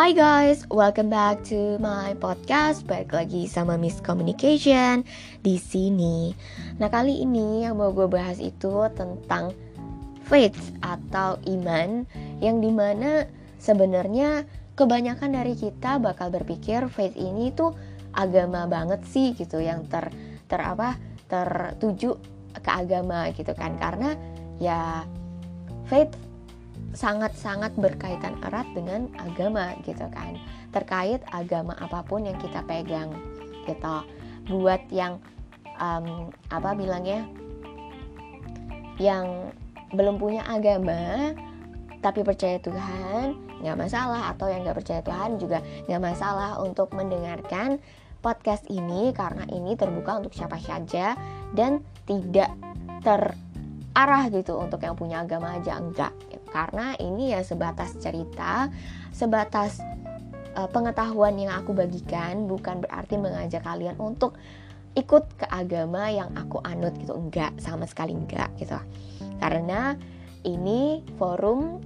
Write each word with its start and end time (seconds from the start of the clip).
Hi 0.00 0.16
guys, 0.16 0.64
welcome 0.72 1.12
back 1.12 1.44
to 1.52 1.76
my 1.76 2.16
podcast. 2.16 2.88
Balik 2.88 3.12
lagi 3.12 3.44
sama 3.44 3.76
Miss 3.76 4.00
Communication 4.00 5.04
di 5.44 5.60
sini. 5.60 6.32
Nah 6.80 6.88
kali 6.88 7.20
ini 7.20 7.68
yang 7.68 7.76
mau 7.76 7.92
gue 7.92 8.08
bahas 8.08 8.40
itu 8.40 8.88
tentang 8.96 9.52
faith 10.24 10.56
atau 10.80 11.36
iman, 11.44 12.08
yang 12.40 12.64
di 12.64 12.72
mana 12.72 13.28
sebenarnya 13.60 14.48
kebanyakan 14.72 15.36
dari 15.36 15.52
kita 15.52 16.00
bakal 16.00 16.32
berpikir 16.32 16.88
faith 16.88 17.20
ini 17.20 17.52
tuh 17.52 17.76
agama 18.16 18.64
banget 18.64 19.04
sih 19.04 19.36
gitu, 19.36 19.60
yang 19.60 19.84
ter 19.84 20.08
ter 20.48 20.64
apa 20.64 20.96
tertuju 21.28 22.16
ke 22.56 22.70
agama 22.72 23.28
gitu 23.36 23.52
kan, 23.52 23.76
karena 23.76 24.16
ya 24.56 25.04
faith 25.92 26.16
sangat-sangat 26.90 27.74
berkaitan 27.78 28.34
erat 28.42 28.66
dengan 28.74 29.06
agama 29.18 29.74
gitu 29.86 30.06
kan. 30.10 30.34
Terkait 30.74 31.22
agama 31.30 31.74
apa 31.78 32.02
pun 32.02 32.26
yang 32.26 32.38
kita 32.38 32.62
pegang 32.66 33.14
gitu. 33.66 33.96
Buat 34.50 34.82
yang 34.90 35.22
um, 35.78 36.34
apa 36.50 36.74
bilangnya 36.74 37.26
yang 39.00 39.54
belum 39.94 40.20
punya 40.20 40.46
agama 40.46 41.34
tapi 42.00 42.24
percaya 42.24 42.56
Tuhan 42.58 43.38
nggak 43.62 43.78
masalah. 43.78 44.34
Atau 44.34 44.50
yang 44.50 44.66
nggak 44.66 44.78
percaya 44.82 45.00
Tuhan 45.02 45.38
juga 45.38 45.62
nggak 45.86 46.02
masalah 46.02 46.58
untuk 46.58 46.90
mendengarkan 46.96 47.78
podcast 48.20 48.68
ini 48.68 49.16
karena 49.16 49.48
ini 49.48 49.74
terbuka 49.74 50.20
untuk 50.20 50.36
siapa 50.36 50.60
saja 50.60 51.16
dan 51.56 51.80
tidak 52.04 52.52
terarah 53.90 54.32
gitu 54.32 54.56
untuk 54.56 54.80
yang 54.80 54.96
punya 54.96 55.26
agama 55.26 55.58
aja 55.58 55.76
enggak. 55.76 56.14
Karena 56.50 56.96
ini 56.96 57.34
ya 57.36 57.44
sebatas 57.44 57.94
cerita, 58.00 58.72
sebatas 59.12 59.82
uh, 60.56 60.66
pengetahuan 60.70 61.36
yang 61.36 61.52
aku 61.52 61.76
bagikan 61.76 62.48
bukan 62.48 62.80
berarti 62.80 63.20
mengajak 63.20 63.60
kalian 63.60 64.00
untuk 64.00 64.40
ikut 64.98 65.22
ke 65.38 65.46
agama 65.52 66.08
yang 66.10 66.32
aku 66.32 66.58
anut 66.64 66.96
gitu. 66.96 67.12
Enggak 67.12 67.54
sama 67.60 67.84
sekali 67.84 68.16
enggak 68.16 68.50
gitu. 68.56 68.78
Karena 69.36 69.94
ini 70.48 71.04
forum 71.20 71.78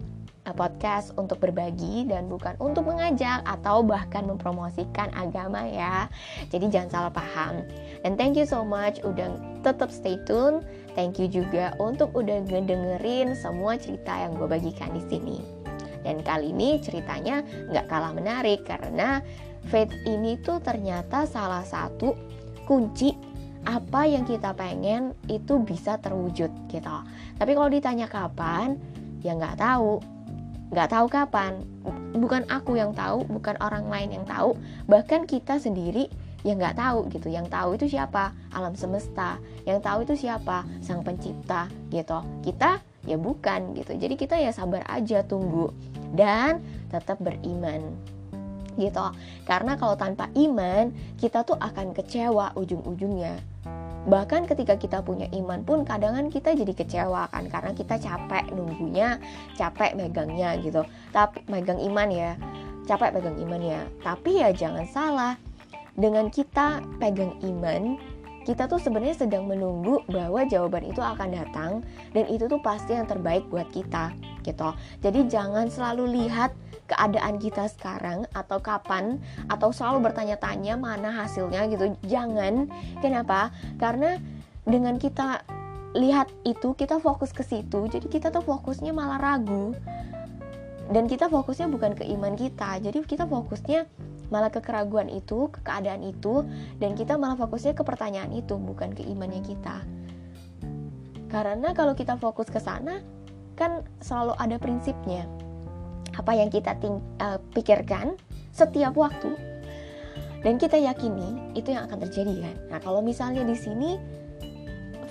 uh, 0.47 0.55
podcast 0.55 1.13
untuk 1.19 1.43
berbagi 1.43 2.07
dan 2.07 2.31
bukan 2.31 2.55
untuk 2.63 2.89
mengajak 2.89 3.43
atau 3.43 3.83
bahkan 3.83 4.25
mempromosikan 4.25 5.11
agama 5.19 5.67
ya. 5.67 6.07
Jadi 6.49 6.71
jangan 6.71 6.91
salah 6.93 7.13
paham. 7.13 7.65
And 8.07 8.15
thank 8.15 8.39
you 8.39 8.47
so 8.47 8.63
much. 8.63 9.03
Udah 9.03 9.35
tetap 9.67 9.91
stay 9.91 10.21
tune 10.29 10.63
Thank 10.95 11.19
you 11.19 11.27
juga 11.27 11.75
untuk 11.83 12.15
udah 12.15 12.47
ngedengerin 12.47 13.35
semua 13.35 13.75
cerita 13.75 14.15
yang 14.15 14.39
gue 14.39 14.47
bagikan 14.47 14.95
di 14.95 15.03
sini. 15.11 15.39
Dan 16.07 16.23
kali 16.23 16.55
ini 16.55 16.79
ceritanya 16.79 17.43
nggak 17.43 17.87
kalah 17.91 18.15
menarik 18.15 18.63
karena 18.63 19.19
faith 19.67 19.91
ini 20.07 20.39
tuh 20.39 20.63
ternyata 20.63 21.27
salah 21.27 21.67
satu 21.67 22.15
kunci 22.69 23.17
apa 23.65 24.05
yang 24.05 24.29
kita 24.29 24.53
pengen 24.53 25.17
itu 25.27 25.57
bisa 25.65 25.97
terwujud 25.99 26.53
gitu. 26.69 26.97
Tapi 27.41 27.51
kalau 27.57 27.71
ditanya 27.73 28.07
kapan, 28.07 28.77
ya 29.25 29.33
nggak 29.35 29.57
tahu. 29.57 30.05
Nggak 30.71 30.91
tahu 30.93 31.07
kapan. 31.09 31.53
Bukan 32.15 32.45
aku 32.53 32.77
yang 32.77 32.93
tahu, 32.93 33.25
bukan 33.25 33.57
orang 33.65 33.89
lain 33.89 34.21
yang 34.21 34.27
tahu. 34.29 34.55
Bahkan 34.87 35.25
kita 35.25 35.57
sendiri 35.57 36.13
ya 36.45 36.53
nggak 36.55 36.77
tahu 36.77 37.09
gitu. 37.11 37.33
Yang 37.33 37.51
tahu 37.51 37.69
itu 37.75 37.97
siapa? 37.97 38.37
Alam 38.53 38.77
semesta. 38.77 39.41
Yang 39.65 39.79
tahu 39.83 39.99
itu 40.05 40.15
siapa? 40.29 40.63
Sang 40.85 41.01
pencipta 41.01 41.67
gitu. 41.89 42.21
Kita 42.45 42.79
ya 43.09 43.17
bukan 43.17 43.73
gitu. 43.75 43.97
Jadi 43.97 44.15
kita 44.15 44.37
ya 44.37 44.53
sabar 44.53 44.85
aja 44.87 45.25
tunggu 45.25 45.73
dan 46.13 46.61
tetap 46.93 47.19
beriman 47.19 47.81
gitu. 48.77 49.07
Karena 49.49 49.75
kalau 49.81 49.97
tanpa 49.97 50.29
iman 50.37 50.93
kita 51.17 51.43
tuh 51.43 51.57
akan 51.59 51.97
kecewa 51.97 52.53
ujung-ujungnya. 52.55 53.41
Bahkan 54.05 54.45
ketika 54.45 54.77
kita 54.77 55.01
punya 55.01 55.25
iman 55.33 55.65
pun 55.65 55.81
kadang 55.89 56.29
kita 56.29 56.53
jadi 56.53 56.77
kecewa 56.77 57.25
kan 57.33 57.49
karena 57.49 57.73
kita 57.73 57.97
capek 57.97 58.53
nunggunya 58.53 59.17
capek 59.57 59.97
megangnya 59.97 60.61
gitu. 60.61 60.85
Tapi 61.09 61.41
megang 61.49 61.81
iman 61.81 62.09
ya. 62.13 62.37
Capek 62.85 63.17
pegang 63.17 63.41
iman 63.41 63.61
ya. 63.65 63.81
Tapi 64.05 64.45
ya 64.45 64.53
jangan 64.53 64.85
salah 64.93 65.41
dengan 65.95 66.31
kita 66.31 66.83
pegang 66.99 67.39
iman 67.43 67.99
kita 68.45 68.69
tuh 68.69 68.77
sebenarnya 68.77 69.25
sedang 69.25 69.49
menunggu 69.49 70.05
bahwa 70.05 70.45
jawaban 70.45 70.85
itu 70.85 71.01
akan 71.01 71.33
datang 71.33 71.81
dan 72.13 72.29
itu 72.29 72.45
tuh 72.45 72.61
pasti 72.61 72.93
yang 72.93 73.09
terbaik 73.09 73.49
buat 73.49 73.65
kita 73.73 74.13
gitu. 74.45 74.77
Jadi 75.01 75.33
jangan 75.33 75.73
selalu 75.73 76.23
lihat 76.23 76.53
keadaan 76.85 77.41
kita 77.41 77.65
sekarang 77.73 78.29
atau 78.37 78.61
kapan 78.61 79.17
atau 79.49 79.73
selalu 79.73 80.13
bertanya-tanya 80.13 80.77
mana 80.77 81.25
hasilnya 81.25 81.65
gitu. 81.73 81.97
Jangan. 82.05 82.69
Kenapa? 83.01 83.49
Karena 83.81 84.21
dengan 84.69 85.01
kita 85.01 85.41
lihat 85.97 86.29
itu 86.45 86.77
kita 86.77 87.01
fokus 87.01 87.33
ke 87.33 87.41
situ, 87.41 87.89
jadi 87.89 88.05
kita 88.05 88.29
tuh 88.29 88.45
fokusnya 88.45 88.93
malah 88.93 89.17
ragu. 89.17 89.73
Dan 90.85 91.09
kita 91.09 91.33
fokusnya 91.33 91.73
bukan 91.73 91.97
ke 91.97 92.05
iman 92.13 92.37
kita. 92.37 92.77
Jadi 92.77 93.09
kita 93.09 93.25
fokusnya 93.25 93.89
malah 94.29 94.53
ke 94.53 94.61
keraguan 94.61 95.11
itu, 95.11 95.49
ke 95.51 95.61
keadaan 95.65 96.05
itu, 96.05 96.45
dan 96.79 96.97
kita 96.97 97.17
malah 97.17 97.37
fokusnya 97.37 97.77
ke 97.77 97.83
pertanyaan 97.83 98.33
itu, 98.33 98.57
bukan 98.57 98.93
ke 98.93 99.03
imannya 99.05 99.43
kita. 99.45 99.83
Karena 101.29 101.75
kalau 101.75 101.99
kita 101.99 102.15
fokus 102.21 102.47
ke 102.47 102.63
sana, 102.63 103.03
kan 103.59 103.83
selalu 103.99 104.39
ada 104.39 104.57
prinsipnya. 104.59 105.27
Apa 106.15 106.39
yang 106.39 106.47
kita 106.47 106.79
ting 106.79 107.03
uh, 107.19 107.43
pikirkan 107.55 108.15
setiap 108.55 108.95
waktu 108.95 109.35
dan 110.47 110.61
kita 110.61 110.79
yakini 110.79 111.57
itu 111.59 111.75
yang 111.75 111.91
akan 111.91 112.05
terjadi 112.07 112.45
kan. 112.45 112.57
Nah, 112.71 112.79
kalau 112.85 113.01
misalnya 113.03 113.43
di 113.43 113.57
sini 113.57 113.99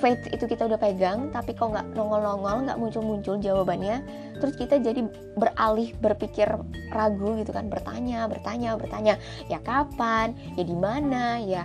faith 0.04 0.28
itu 0.36 0.44
kita 0.44 0.68
udah 0.68 0.76
pegang 0.76 1.32
tapi 1.32 1.56
kok 1.56 1.72
nggak 1.72 1.96
nongol-nongol 1.96 2.68
nggak 2.68 2.76
muncul-muncul 2.76 3.40
jawabannya 3.40 4.04
terus 4.44 4.60
kita 4.60 4.84
jadi 4.84 5.08
beralih 5.40 5.96
berpikir 6.04 6.52
ragu 6.92 7.40
gitu 7.40 7.56
kan 7.56 7.72
bertanya 7.72 8.28
bertanya 8.28 8.76
bertanya 8.76 9.16
ya 9.48 9.60
kapan? 9.64 10.36
Ya 10.60 10.64
di 10.68 10.76
mana? 10.76 11.40
Ya 11.40 11.64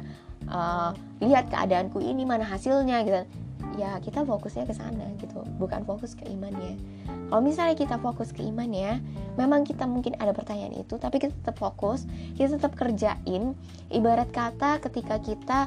uh, 0.49 0.95
lihat 1.19 1.51
keadaanku 1.51 1.99
ini 1.99 2.23
mana 2.23 2.47
hasilnya? 2.47 3.03
Gitu. 3.05 3.23
Ya 3.77 3.99
kita 4.03 4.23
fokusnya 4.27 4.67
ke 4.67 4.75
sana 4.75 5.07
gitu 5.19 5.43
bukan 5.59 5.83
fokus 5.83 6.15
ke 6.15 6.27
imannya. 6.27 6.79
Kalau 7.29 7.43
misalnya 7.45 7.77
kita 7.77 7.97
fokus 8.01 8.33
ke 8.33 8.41
imannya 8.43 9.03
memang 9.37 9.63
kita 9.63 9.85
mungkin 9.85 10.17
ada 10.19 10.33
pertanyaan 10.33 10.79
itu 10.79 10.97
tapi 10.97 11.21
kita 11.21 11.35
tetap 11.43 11.59
fokus 11.59 12.07
kita 12.35 12.59
tetap 12.59 12.75
kerjain. 12.75 13.55
Ibarat 13.91 14.31
kata 14.31 14.83
ketika 14.83 15.21
kita 15.23 15.61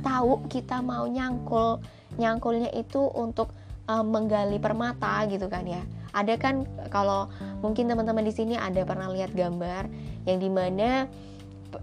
tahu 0.00 0.46
kita 0.46 0.78
mau 0.78 1.04
nyangkul 1.10 1.82
nyangkulnya 2.18 2.74
itu 2.74 3.00
untuk 3.14 3.54
uh, 3.88 4.04
menggali 4.04 4.60
permata 4.60 5.24
gitu 5.30 5.48
kan 5.48 5.64
ya. 5.64 5.82
Ada 6.12 6.36
kan 6.36 6.66
kalau 6.92 7.30
mungkin 7.64 7.86
teman-teman 7.88 8.26
di 8.26 8.34
sini 8.34 8.54
ada 8.58 8.82
pernah 8.84 9.08
lihat 9.08 9.32
gambar 9.32 9.88
yang 10.26 10.38
di 10.42 10.50
mana 10.50 11.06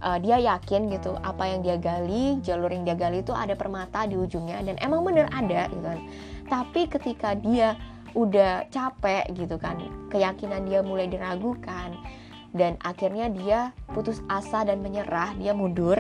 uh, 0.04 0.18
dia 0.22 0.38
yakin 0.38 0.92
gitu 0.92 1.16
apa 1.24 1.50
yang 1.50 1.60
dia 1.64 1.80
gali 1.80 2.38
jalur 2.44 2.70
yang 2.70 2.84
dia 2.86 2.98
gali 2.98 3.24
itu 3.24 3.32
ada 3.32 3.56
permata 3.58 4.06
di 4.06 4.18
ujungnya 4.20 4.62
dan 4.62 4.76
emang 4.84 5.02
bener 5.02 5.26
ada 5.34 5.72
gitu 5.72 5.84
kan. 5.84 6.00
Tapi 6.46 6.82
ketika 6.92 7.34
dia 7.34 7.74
udah 8.16 8.72
capek 8.72 9.28
gitu 9.36 9.60
kan 9.60 9.76
keyakinan 10.08 10.64
dia 10.64 10.80
mulai 10.80 11.12
diragukan 11.12 11.92
dan 12.56 12.80
akhirnya 12.80 13.28
dia 13.28 13.60
putus 13.92 14.24
asa 14.32 14.64
dan 14.64 14.80
menyerah 14.80 15.36
dia 15.36 15.52
mundur 15.52 16.00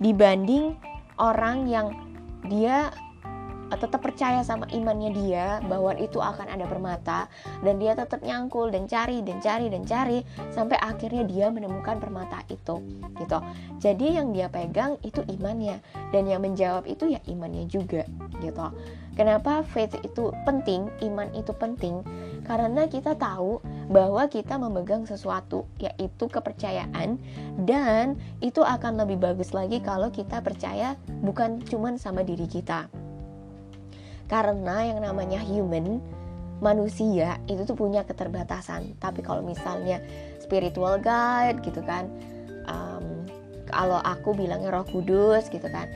dibanding 0.00 0.72
orang 1.20 1.68
yang 1.68 1.92
dia 2.48 2.88
tetap 3.74 3.98
percaya 3.98 4.46
sama 4.46 4.70
imannya 4.70 5.10
dia 5.10 5.58
bahwa 5.66 5.90
itu 5.98 6.22
akan 6.22 6.46
ada 6.46 6.66
permata 6.70 7.26
dan 7.66 7.82
dia 7.82 7.98
tetap 7.98 8.22
nyangkul 8.22 8.70
dan 8.70 8.86
cari 8.86 9.26
dan 9.26 9.42
cari 9.42 9.66
dan 9.66 9.82
cari 9.82 10.22
sampai 10.54 10.78
akhirnya 10.78 11.26
dia 11.26 11.50
menemukan 11.50 11.98
permata 11.98 12.46
itu 12.46 12.78
gitu. 13.18 13.38
Jadi 13.82 14.14
yang 14.14 14.30
dia 14.30 14.46
pegang 14.46 14.94
itu 15.02 15.26
imannya 15.26 15.82
dan 16.14 16.30
yang 16.30 16.46
menjawab 16.46 16.86
itu 16.86 17.10
ya 17.10 17.20
imannya 17.26 17.66
juga 17.66 18.06
gitu. 18.38 18.66
Kenapa 19.16 19.64
faith 19.64 19.96
itu 20.04 20.30
penting 20.44 20.92
iman 21.08 21.32
itu 21.32 21.50
penting? 21.56 22.04
Karena 22.44 22.84
kita 22.86 23.16
tahu 23.16 23.58
bahwa 23.88 24.28
kita 24.28 24.60
memegang 24.60 25.08
sesuatu 25.08 25.64
yaitu 25.80 26.28
kepercayaan 26.28 27.16
dan 27.64 28.18
itu 28.44 28.60
akan 28.60 29.00
lebih 29.02 29.22
bagus 29.22 29.54
lagi 29.56 29.80
kalau 29.80 30.12
kita 30.12 30.42
percaya 30.42 30.98
bukan 31.24 31.62
cuman 31.64 31.96
sama 31.96 32.26
diri 32.26 32.44
kita 32.44 32.90
karena 34.26 34.86
yang 34.86 34.98
namanya 35.02 35.38
human 35.42 36.02
manusia 36.58 37.36
itu 37.46 37.62
tuh 37.68 37.76
punya 37.76 38.02
keterbatasan. 38.02 38.96
Tapi 38.98 39.20
kalau 39.20 39.44
misalnya 39.44 40.00
spiritual 40.40 40.98
guide 41.02 41.60
gitu 41.66 41.82
kan 41.82 42.08
um, 42.70 43.26
kalau 43.66 43.98
aku 44.02 44.32
bilangnya 44.32 44.70
roh 44.70 44.86
kudus 44.86 45.50
gitu 45.50 45.66
kan 45.66 45.90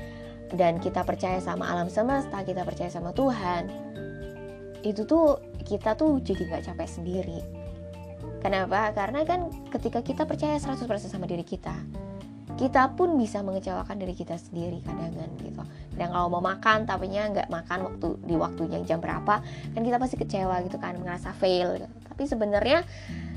dan 0.50 0.82
kita 0.82 1.06
percaya 1.06 1.38
sama 1.38 1.70
alam 1.70 1.86
semesta 1.86 2.42
kita 2.42 2.66
percaya 2.66 2.90
sama 2.90 3.14
Tuhan 3.14 3.70
itu 4.82 5.06
tuh 5.06 5.38
kita 5.62 5.94
tuh 5.94 6.18
jadi 6.24 6.42
nggak 6.48 6.64
capek 6.72 6.88
sendiri. 6.88 7.40
Kenapa? 8.40 8.90
Karena 8.96 9.20
kan 9.28 9.52
ketika 9.68 10.00
kita 10.00 10.24
percaya 10.24 10.56
100% 10.56 10.88
sama 11.12 11.28
diri 11.28 11.44
kita, 11.44 11.76
kita 12.60 12.92
pun 12.92 13.16
bisa 13.16 13.40
mengecewakan 13.40 13.96
diri 13.96 14.12
kita 14.12 14.36
sendiri 14.36 14.84
kadang-kadang 14.84 15.32
gitu. 15.40 15.64
Dan 15.96 16.12
kalau 16.12 16.28
mau 16.28 16.44
makan 16.44 16.84
tapi 16.84 17.08
nggak 17.08 17.48
makan 17.48 17.88
waktu 17.88 18.20
di 18.20 18.36
waktunya 18.36 18.84
jam 18.84 19.00
berapa, 19.00 19.40
kan 19.72 19.80
kita 19.80 19.96
pasti 19.96 20.20
kecewa 20.20 20.60
gitu 20.68 20.76
kan, 20.76 21.00
merasa 21.00 21.32
fail. 21.32 21.80
Tapi 22.04 22.22
sebenarnya 22.28 22.84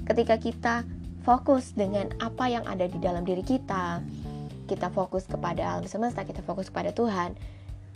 ketika 0.04 0.36
kita 0.36 0.75
fokus 1.24 1.72
dengan 1.72 2.12
apa 2.20 2.52
yang 2.52 2.68
ada 2.68 2.84
di 2.84 3.00
dalam 3.00 3.24
diri 3.24 3.48
kita, 3.48 4.04
kita 4.68 4.92
fokus 4.92 5.24
kepada 5.24 5.64
alam 5.64 5.88
semesta, 5.88 6.28
kita 6.28 6.44
fokus 6.44 6.68
kepada 6.68 6.92
Tuhan, 6.92 7.31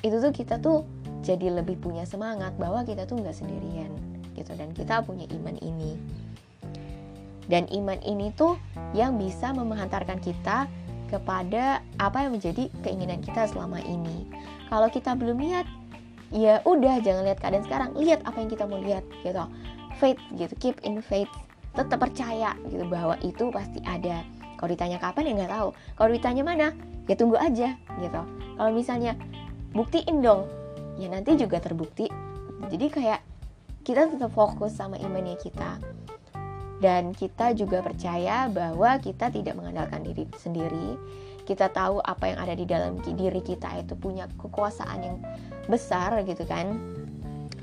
itu 0.08 0.24
tuh 0.24 0.32
kita 0.32 0.64
tuh 0.64 0.88
jadi 1.28 1.60
lebih 1.60 1.76
punya 1.84 2.08
semangat 2.08 2.56
bahwa 2.56 2.88
kita 2.88 3.04
tuh 3.04 3.20
nggak 3.20 3.36
sendirian 3.36 3.92
gitu 4.32 4.56
dan 4.56 4.72
kita 4.72 5.04
punya 5.04 5.28
iman 5.36 5.60
ini. 5.60 6.00
Dan 7.52 7.68
iman 7.68 8.00
ini 8.04 8.32
tuh 8.32 8.56
yang 8.96 9.20
bisa 9.20 9.52
menghantarkan 9.52 10.24
kita 10.24 10.72
kepada 11.08 11.82
apa 11.98 12.28
yang 12.28 12.36
menjadi 12.36 12.68
keinginan 12.84 13.24
kita 13.24 13.48
selama 13.50 13.80
ini. 13.84 14.28
Kalau 14.68 14.92
kita 14.92 15.16
belum 15.16 15.40
lihat, 15.40 15.66
ya 16.30 16.60
udah 16.68 17.00
jangan 17.02 17.24
lihat 17.24 17.40
keadaan 17.40 17.66
sekarang, 17.66 17.90
lihat 17.96 18.20
apa 18.28 18.38
yang 18.44 18.50
kita 18.52 18.64
mau 18.68 18.80
lihat 18.80 19.04
gitu. 19.24 19.44
Faith 19.98 20.22
gitu, 20.36 20.54
keep 20.60 20.78
in 20.86 21.02
faith, 21.02 21.32
tetap 21.74 21.98
percaya 21.98 22.54
gitu 22.70 22.86
bahwa 22.86 23.16
itu 23.26 23.50
pasti 23.50 23.80
ada. 23.88 24.22
Kalau 24.58 24.70
ditanya 24.74 24.98
kapan 25.02 25.32
ya 25.32 25.34
nggak 25.44 25.54
tahu. 25.54 25.70
Kalau 25.96 26.10
ditanya 26.12 26.44
mana, 26.44 26.68
ya 27.08 27.16
tunggu 27.16 27.38
aja 27.40 27.78
gitu. 27.98 28.22
Kalau 28.58 28.72
misalnya 28.74 29.16
buktiin 29.72 30.22
dong, 30.22 30.46
ya 31.02 31.08
nanti 31.10 31.38
juga 31.38 31.62
terbukti. 31.62 32.10
Jadi 32.68 32.86
kayak 32.90 33.22
kita 33.86 34.12
tetap 34.12 34.34
fokus 34.36 34.76
sama 34.76 35.00
imannya 35.00 35.40
kita 35.40 35.80
dan 36.78 37.14
kita 37.14 37.58
juga 37.58 37.82
percaya 37.82 38.46
bahwa 38.50 39.02
kita 39.02 39.34
tidak 39.34 39.58
mengandalkan 39.58 40.06
diri 40.06 40.30
sendiri 40.38 40.98
kita 41.48 41.72
tahu 41.72 42.04
apa 42.04 42.28
yang 42.28 42.40
ada 42.44 42.54
di 42.54 42.68
dalam 42.68 43.00
diri 43.00 43.40
kita 43.40 43.80
itu 43.80 43.96
punya 43.96 44.28
kekuasaan 44.36 45.00
yang 45.00 45.18
besar 45.72 46.22
gitu 46.28 46.44
kan 46.44 46.76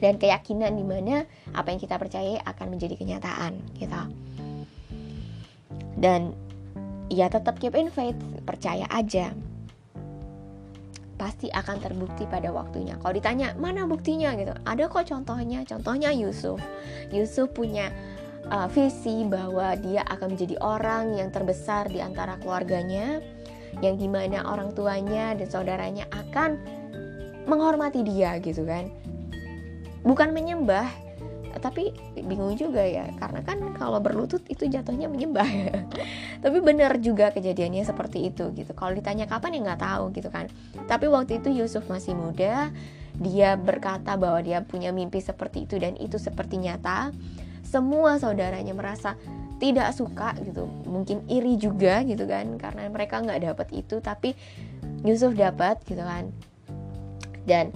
dan 0.00 0.16
keyakinan 0.16 0.74
di 0.74 0.82
mana 0.82 1.28
apa 1.52 1.70
yang 1.70 1.78
kita 1.78 2.00
percaya 2.00 2.40
akan 2.48 2.74
menjadi 2.74 2.96
kenyataan 2.96 3.60
gitu 3.76 4.02
dan 6.00 6.34
ya 7.12 7.28
tetap 7.28 7.60
keep 7.60 7.76
in 7.76 7.92
faith 7.92 8.16
percaya 8.42 8.88
aja 8.90 9.30
pasti 11.14 11.46
akan 11.46 11.78
terbukti 11.78 12.26
pada 12.26 12.50
waktunya. 12.50 12.98
Kalau 12.98 13.14
ditanya 13.14 13.54
mana 13.54 13.86
buktinya 13.86 14.34
gitu, 14.34 14.50
ada 14.66 14.84
kok 14.90 15.06
contohnya. 15.08 15.62
Contohnya 15.62 16.10
Yusuf. 16.10 16.58
Yusuf 17.14 17.54
punya 17.54 17.94
uh, 18.50 18.68
visi 18.68 19.24
bahwa 19.24 19.76
dia 19.78 20.02
akan 20.04 20.36
menjadi 20.36 20.56
orang 20.60 21.16
yang 21.16 21.28
terbesar 21.32 21.88
di 21.88 22.00
antara 22.00 22.36
keluarganya, 22.40 23.20
yang 23.80 23.96
di 23.96 24.08
mana 24.08 24.44
orang 24.48 24.72
tuanya 24.72 25.32
dan 25.36 25.48
saudaranya 25.48 26.04
akan 26.12 26.60
menghormati 27.48 28.04
dia 28.04 28.36
gitu 28.40 28.64
kan. 28.64 28.88
Bukan 30.04 30.36
menyembah, 30.36 30.88
tapi 31.64 31.96
bingung 32.18 32.52
juga 32.60 32.84
ya 32.84 33.08
karena 33.16 33.40
kan 33.40 33.56
kalau 33.78 33.96
berlutut 34.02 34.44
itu 34.52 34.68
jatuhnya 34.68 35.08
menyembah. 35.08 35.48
Tapi 36.44 36.60
benar 36.60 37.00
juga 37.00 37.32
kejadiannya 37.32 37.88
seperti 37.88 38.28
itu 38.28 38.52
gitu. 38.52 38.76
Kalau 38.76 38.92
ditanya 38.92 39.24
kapan 39.24 39.56
ya 39.56 39.60
nggak 39.72 39.80
tahu 39.80 40.04
gitu 40.12 40.28
kan. 40.28 40.52
Tapi 40.84 41.08
waktu 41.08 41.40
itu 41.40 41.48
Yusuf 41.48 41.88
masih 41.88 42.12
muda 42.12 42.68
dia 43.14 43.54
berkata 43.54 44.18
bahwa 44.18 44.42
dia 44.42 44.58
punya 44.66 44.90
mimpi 44.90 45.22
seperti 45.22 45.70
itu 45.70 45.78
dan 45.78 45.94
itu 45.96 46.18
seperti 46.18 46.58
nyata 46.58 47.14
semua 47.74 48.22
saudaranya 48.22 48.70
merasa 48.70 49.18
tidak 49.58 49.90
suka 49.90 50.38
gitu. 50.46 50.70
Mungkin 50.86 51.26
iri 51.26 51.58
juga 51.58 52.06
gitu 52.06 52.22
kan 52.30 52.54
karena 52.54 52.86
mereka 52.86 53.18
nggak 53.18 53.42
dapat 53.50 53.68
itu 53.74 53.98
tapi 53.98 54.38
Yusuf 55.02 55.34
dapat 55.34 55.82
gitu 55.82 56.06
kan. 56.06 56.30
Dan 57.42 57.74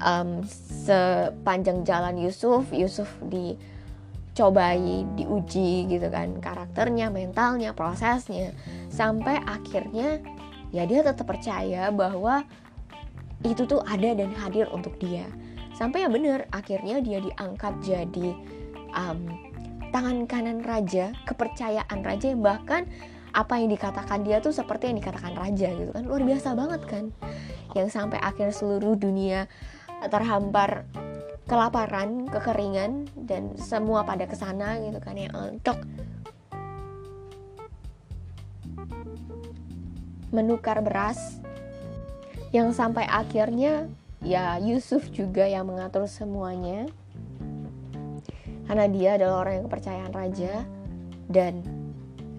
um, 0.00 0.40
sepanjang 0.86 1.84
jalan 1.84 2.16
Yusuf 2.16 2.72
Yusuf 2.72 3.12
dicobai 3.28 5.04
diuji 5.20 5.84
gitu 5.92 6.08
kan 6.08 6.40
karakternya 6.40 7.12
mentalnya 7.12 7.76
prosesnya 7.76 8.56
sampai 8.88 9.36
akhirnya 9.44 10.24
ya 10.72 10.88
dia 10.88 11.04
tetap 11.04 11.28
percaya 11.28 11.92
bahwa 11.92 12.42
itu 13.44 13.68
tuh 13.68 13.84
ada 13.84 14.16
dan 14.16 14.32
hadir 14.32 14.66
untuk 14.72 14.96
dia. 14.96 15.28
Sampai 15.76 16.08
ya 16.08 16.08
bener 16.08 16.48
akhirnya 16.56 17.04
dia 17.04 17.20
diangkat 17.20 17.84
jadi 17.84 18.32
um, 18.96 19.28
tangan 19.92 20.26
kanan 20.26 20.64
raja, 20.64 21.14
kepercayaan 21.28 22.00
raja 22.02 22.32
yang 22.32 22.42
bahkan 22.42 22.88
apa 23.36 23.60
yang 23.60 23.68
dikatakan 23.68 24.24
dia 24.24 24.40
tuh 24.40 24.50
seperti 24.50 24.88
yang 24.88 24.96
dikatakan 24.98 25.36
raja 25.36 25.68
gitu 25.76 25.92
kan. 25.92 26.08
Luar 26.08 26.24
biasa 26.24 26.56
banget 26.56 26.82
kan. 26.88 27.04
Yang 27.76 27.88
sampai 27.92 28.18
akhir 28.18 28.56
seluruh 28.56 28.96
dunia 28.96 29.44
terhampar 30.08 30.88
kelaparan, 31.46 32.26
kekeringan 32.26 33.06
dan 33.14 33.54
semua 33.60 34.02
pada 34.02 34.26
ke 34.26 34.34
sana 34.34 34.80
gitu 34.82 34.98
kan 34.98 35.14
yang 35.14 35.36
untuk 35.36 35.78
menukar 40.34 40.80
beras. 40.82 41.38
Yang 42.50 42.74
sampai 42.80 43.04
akhirnya 43.04 43.86
ya 44.24 44.56
Yusuf 44.58 45.12
juga 45.12 45.44
yang 45.44 45.68
mengatur 45.68 46.08
semuanya 46.08 46.88
karena 48.66 48.86
dia 48.90 49.10
adalah 49.14 49.46
orang 49.46 49.54
yang 49.62 49.64
kepercayaan 49.70 50.12
raja 50.12 50.52
dan 51.30 51.62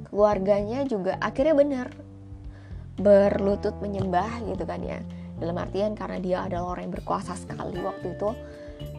keluarganya 0.07 0.83
juga 0.87 1.15
akhirnya 1.19 1.55
benar. 1.55 1.87
Berlutut 2.97 3.77
menyembah 3.79 4.43
gitu 4.47 4.63
kan 4.67 4.83
ya. 4.83 4.99
Dalam 5.37 5.55
artian 5.55 5.93
karena 5.93 6.17
dia 6.17 6.37
adalah 6.43 6.75
orang 6.75 6.89
yang 6.89 6.95
berkuasa 6.99 7.37
sekali 7.37 7.77
waktu 7.79 8.15
itu. 8.15 8.29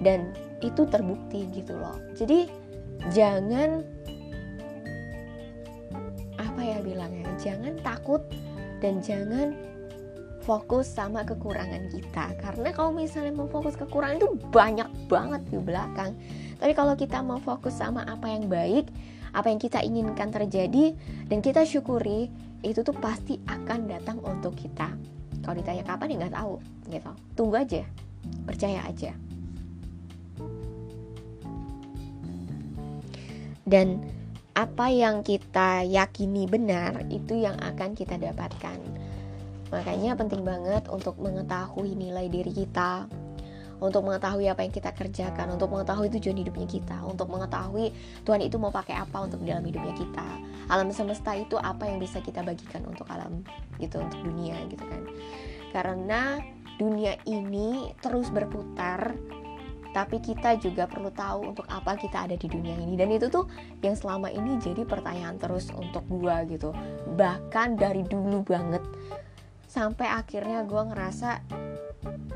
Dan 0.03 0.33
itu 0.65 0.87
terbukti 0.87 1.47
gitu 1.53 1.75
loh. 1.77 1.99
Jadi 2.15 2.49
jangan 3.11 3.83
apa 6.39 6.61
ya 6.63 6.79
bilangnya 6.83 7.27
jangan 7.39 7.79
takut 7.83 8.23
dan 8.83 9.03
jangan 9.03 9.55
fokus 10.43 10.89
sama 10.89 11.27
kekurangan 11.27 11.93
kita. 11.93 12.33
Karena 12.41 12.73
kalau 12.73 12.97
misalnya 12.97 13.37
mau 13.37 13.51
fokus 13.51 13.77
kekurangan 13.77 14.17
itu 14.17 14.31
banyak 14.49 14.89
banget 15.11 15.43
di 15.51 15.59
belakang 15.61 16.17
tapi 16.59 16.75
kalau 16.75 16.99
kita 16.99 17.23
mau 17.23 17.39
fokus 17.39 17.79
sama 17.79 18.03
apa 18.05 18.27
yang 18.27 18.51
baik, 18.51 18.91
apa 19.31 19.47
yang 19.47 19.63
kita 19.63 19.79
inginkan 19.83 20.35
terjadi 20.35 20.95
dan 21.31 21.39
kita 21.39 21.63
syukuri, 21.63 22.27
itu 22.67 22.83
tuh 22.83 22.95
pasti 22.99 23.39
akan 23.47 23.87
datang 23.87 24.19
untuk 24.27 24.59
kita. 24.59 24.91
Kalau 25.47 25.55
ditanya 25.55 25.87
kapan 25.87 26.13
ya 26.13 26.17
nggak 26.27 26.35
tahu, 26.35 26.55
gitu. 26.91 27.13
Tunggu 27.39 27.57
aja, 27.63 27.83
percaya 28.43 28.83
aja. 28.85 29.15
Dan 33.69 34.03
apa 34.59 34.91
yang 34.91 35.23
kita 35.23 35.87
yakini 35.87 36.51
benar 36.51 37.07
itu 37.15 37.39
yang 37.39 37.55
akan 37.63 37.95
kita 37.95 38.19
dapatkan. 38.19 38.81
Makanya 39.69 40.17
penting 40.17 40.43
banget 40.43 40.89
untuk 40.89 41.21
mengetahui 41.21 41.93
nilai 41.95 42.27
diri 42.33 42.51
kita, 42.51 43.07
untuk 43.79 44.07
mengetahui 44.07 44.51
apa 44.51 44.67
yang 44.67 44.75
kita 44.75 44.91
kerjakan, 44.95 45.55
untuk 45.55 45.71
mengetahui 45.71 46.11
tujuan 46.19 46.37
hidupnya 46.39 46.67
kita, 46.67 46.99
untuk 47.07 47.31
mengetahui 47.31 47.95
Tuhan 48.27 48.41
itu 48.43 48.57
mau 48.59 48.75
pakai 48.75 48.99
apa 48.99 49.25
untuk 49.25 49.43
dalam 49.47 49.63
hidupnya 49.63 49.95
kita. 49.95 50.29
Alam 50.69 50.91
semesta 50.91 51.33
itu 51.39 51.55
apa 51.57 51.87
yang 51.87 52.03
bisa 52.03 52.19
kita 52.19 52.43
bagikan 52.43 52.85
untuk 52.85 53.07
alam 53.09 53.43
gitu, 53.79 54.03
untuk 54.03 54.21
dunia 54.23 54.59
gitu 54.69 54.83
kan. 54.83 55.03
Karena 55.71 56.43
dunia 56.79 57.19
ini 57.27 57.91
terus 57.99 58.31
berputar 58.31 59.15
tapi 59.89 60.21
kita 60.21 60.61
juga 60.61 60.85
perlu 60.85 61.11
tahu 61.11 61.57
untuk 61.57 61.67
apa 61.67 61.97
kita 61.97 62.29
ada 62.29 62.37
di 62.37 62.47
dunia 62.47 62.77
ini 62.77 62.95
dan 62.95 63.11
itu 63.11 63.27
tuh 63.33 63.49
yang 63.83 63.97
selama 63.97 64.31
ini 64.31 64.61
jadi 64.61 64.85
pertanyaan 64.85 65.41
terus 65.41 65.73
untuk 65.75 66.05
gua 66.07 66.45
gitu 66.47 66.71
bahkan 67.19 67.75
dari 67.75 68.07
dulu 68.07 68.45
banget 68.47 68.85
sampai 69.69 70.09
akhirnya 70.09 70.65
gue 70.65 70.81
ngerasa 70.81 71.45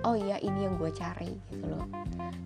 oh 0.04 0.16
iya 0.16 0.36
ini 0.42 0.66
yang 0.66 0.74
gue 0.76 0.90
cari 0.92 1.32
gitu 1.50 1.66
loh. 1.66 1.86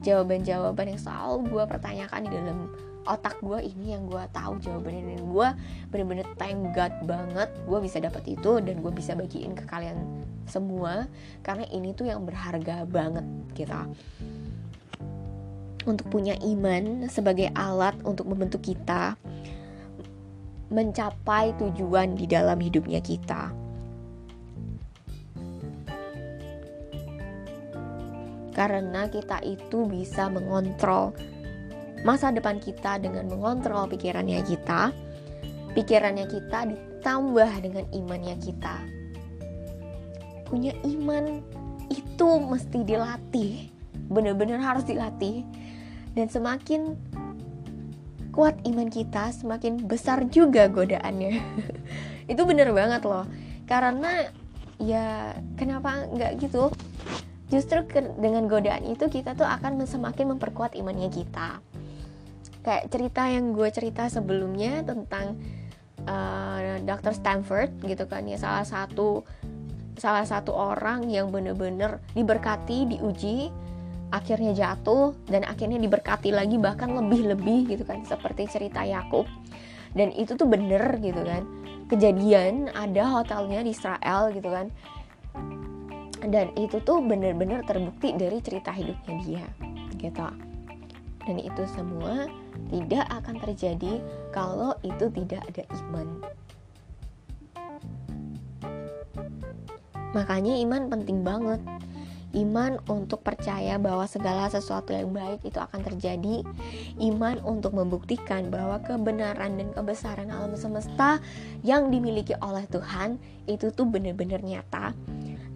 Jawaban-jawaban 0.05 0.95
yang 0.95 1.01
selalu 1.01 1.51
gue 1.51 1.65
pertanyakan 1.67 2.21
di 2.27 2.31
dalam 2.31 2.59
otak 3.07 3.39
gue 3.39 3.63
ini 3.63 3.95
yang 3.95 4.07
gue 4.11 4.23
tahu 4.35 4.59
jawabannya. 4.61 5.17
Dan 5.17 5.23
gue 5.31 5.49
bener-bener 5.91 6.27
thank 6.39 6.59
God 6.75 6.93
banget 7.07 7.49
gue 7.65 7.79
bisa 7.83 7.99
dapat 8.03 8.23
itu 8.27 8.61
dan 8.63 8.83
gue 8.83 8.93
bisa 8.93 9.15
bagiin 9.15 9.55
ke 9.55 9.65
kalian 9.67 9.99
semua 10.47 11.11
karena 11.43 11.67
ini 11.75 11.91
tuh 11.91 12.07
yang 12.07 12.23
berharga 12.23 12.87
banget 12.87 13.27
kita 13.59 13.91
untuk 15.87 16.07
punya 16.11 16.35
iman 16.43 17.07
sebagai 17.07 17.51
alat 17.55 17.95
untuk 18.03 18.27
membentuk 18.27 18.63
kita 18.63 19.15
mencapai 20.67 21.55
tujuan 21.63 22.19
di 22.19 22.27
dalam 22.27 22.59
hidupnya 22.59 22.99
kita. 22.99 23.55
Karena 28.57 29.05
kita 29.13 29.45
itu 29.45 29.85
bisa 29.85 30.33
mengontrol 30.33 31.13
masa 32.09 32.33
depan 32.33 32.57
kita 32.57 32.97
dengan 32.97 33.29
mengontrol 33.29 33.85
pikirannya 33.85 34.41
kita. 34.49 34.97
Pikirannya 35.77 36.25
kita 36.25 36.65
ditambah 36.65 37.51
dengan 37.61 37.85
imannya 37.93 38.41
kita. 38.41 38.81
Punya 40.49 40.73
iman 40.89 41.45
itu 41.93 42.29
mesti 42.41 42.81
dilatih 42.81 43.69
bener-bener 44.09 44.57
harus 44.57 44.89
dilatih. 44.89 45.45
Dan 46.17 46.33
semakin 46.33 46.97
kuat 48.33 48.57
iman 48.65 48.89
kita 48.89 49.37
semakin 49.37 49.85
besar 49.85 50.25
juga 50.33 50.65
godaannya. 50.73 51.45
Itu 52.33 52.49
bener 52.49 52.73
banget 52.73 53.05
loh. 53.05 53.29
Karena 53.69 54.25
ya 54.81 55.37
kenapa 55.61 56.09
nggak 56.09 56.41
gitu 56.41 56.73
justru 57.47 57.79
dengan 58.19 58.51
godaan 58.51 58.83
itu 58.91 59.07
kita 59.07 59.39
tuh 59.39 59.47
akan 59.47 59.87
semakin 59.87 60.35
memperkuat 60.35 60.75
imannya 60.75 61.11
kita. 61.11 61.63
Kayak 62.67 62.85
cerita 62.91 63.23
yang 63.31 63.55
gue 63.55 63.69
cerita 63.71 64.11
sebelumnya 64.11 64.83
tentang 64.83 65.39
uh, 66.11 66.83
Dr. 66.83 67.15
Stanford 67.15 67.71
gitu 67.87 68.11
kan 68.11 68.27
ya 68.27 68.35
salah 68.35 68.67
satu 68.67 69.23
salah 69.97 70.27
satu 70.27 70.53
orang 70.53 71.07
yang 71.09 71.31
bener-bener 71.31 72.03
diberkati 72.13 72.99
diuji 72.99 73.49
akhirnya 74.11 74.53
jatuh 74.55 75.15
dan 75.31 75.47
akhirnya 75.47 75.79
diberkati 75.79 76.31
lagi 76.35 76.59
bahkan 76.59 76.95
lebih-lebih 76.95 77.75
gitu 77.75 77.83
kan 77.87 78.03
seperti 78.03 78.51
cerita 78.51 78.83
Yakub. 78.83 79.27
Dan 79.97 80.13
itu 80.13 80.37
tuh 80.37 80.45
bener 80.45 80.99
gitu 81.01 81.23
kan. 81.23 81.47
Kejadian 81.87 82.75
ada 82.75 83.07
hotelnya 83.07 83.63
di 83.63 83.71
Israel 83.71 84.35
gitu 84.35 84.51
kan 84.51 84.69
dan 86.25 86.53
itu 86.57 86.81
tuh 86.81 87.05
bener-bener 87.05 87.61
terbukti 87.69 88.17
dari 88.17 88.41
cerita 88.41 88.73
hidupnya 88.73 89.17
dia 89.25 89.47
gitu. 90.01 90.29
Dan 91.27 91.43
itu 91.43 91.63
semua 91.75 92.31
tidak 92.71 93.05
akan 93.11 93.37
terjadi 93.43 93.99
kalau 94.31 94.73
itu 94.87 95.11
tidak 95.11 95.43
ada 95.51 95.65
iman. 95.85 96.09
Makanya 100.15 100.55
iman 100.65 100.83
penting 100.89 101.21
banget. 101.27 101.61
Iman 102.37 102.77
untuk 102.93 103.25
percaya 103.25 103.81
bahwa 103.81 104.05
segala 104.05 104.45
sesuatu 104.53 104.93
yang 104.93 105.09
baik 105.09 105.41
itu 105.41 105.57
akan 105.57 105.81
terjadi, 105.81 106.45
iman 107.01 107.41
untuk 107.41 107.73
membuktikan 107.73 108.53
bahwa 108.53 108.77
kebenaran 108.85 109.57
dan 109.57 109.73
kebesaran 109.73 110.29
alam 110.29 110.53
semesta 110.53 111.17
yang 111.65 111.89
dimiliki 111.89 112.37
oleh 112.45 112.69
Tuhan 112.69 113.17
itu 113.49 113.73
tuh 113.73 113.89
benar-benar 113.89 114.45
nyata. 114.45 114.93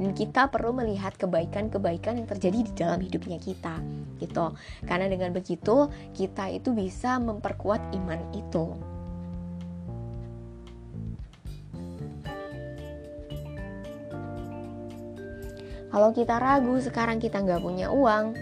Dan 0.01 0.17
kita 0.17 0.49
perlu 0.49 0.73
melihat 0.73 1.13
kebaikan-kebaikan 1.21 2.17
yang 2.17 2.25
terjadi 2.25 2.59
di 2.65 2.73
dalam 2.73 3.05
hidupnya 3.05 3.37
kita, 3.37 3.77
gitu. 4.17 4.57
Karena 4.89 5.13
dengan 5.13 5.29
begitu 5.37 5.93
kita 6.17 6.49
itu 6.49 6.73
bisa 6.73 7.21
memperkuat 7.21 7.93
iman 8.01 8.21
itu. 8.33 8.81
Kalau 15.91 16.15
kita 16.15 16.39
ragu 16.39 16.79
sekarang 16.79 17.19
kita 17.19 17.43
nggak 17.43 17.61
punya 17.61 17.91
uang, 17.91 18.39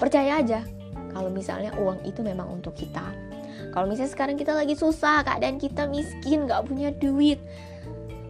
percaya 0.00 0.40
aja 0.40 0.64
kalau 1.12 1.28
misalnya 1.28 1.68
uang 1.76 2.00
itu 2.08 2.24
memang 2.24 2.48
untuk 2.48 2.72
kita. 2.72 3.12
Kalau 3.76 3.84
misalnya 3.84 4.08
sekarang 4.08 4.40
kita 4.40 4.56
lagi 4.56 4.72
susah, 4.72 5.20
keadaan 5.20 5.60
kita 5.60 5.84
miskin, 5.84 6.48
nggak 6.48 6.64
punya 6.64 6.88
duit, 6.96 7.36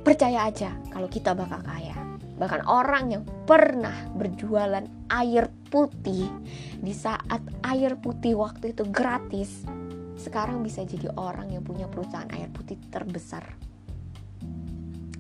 percaya 0.03 0.51
aja 0.51 0.75
kalau 0.91 1.07
kita 1.07 1.39
bakal 1.39 1.63
kaya. 1.63 2.08
Bahkan 2.39 2.71
orang 2.71 3.11
yang 3.11 3.23
pernah 3.45 4.07
berjualan 4.15 4.87
air 5.11 5.51
putih 5.69 6.31
di 6.79 6.95
saat 6.95 7.43
air 7.67 7.99
putih 7.99 8.39
waktu 8.39 8.71
itu 8.71 8.87
gratis, 8.87 9.67
sekarang 10.15 10.63
bisa 10.63 10.87
jadi 10.87 11.11
orang 11.19 11.51
yang 11.51 11.67
punya 11.67 11.91
perusahaan 11.91 12.31
air 12.31 12.47
putih 12.55 12.79
terbesar. 12.95 13.43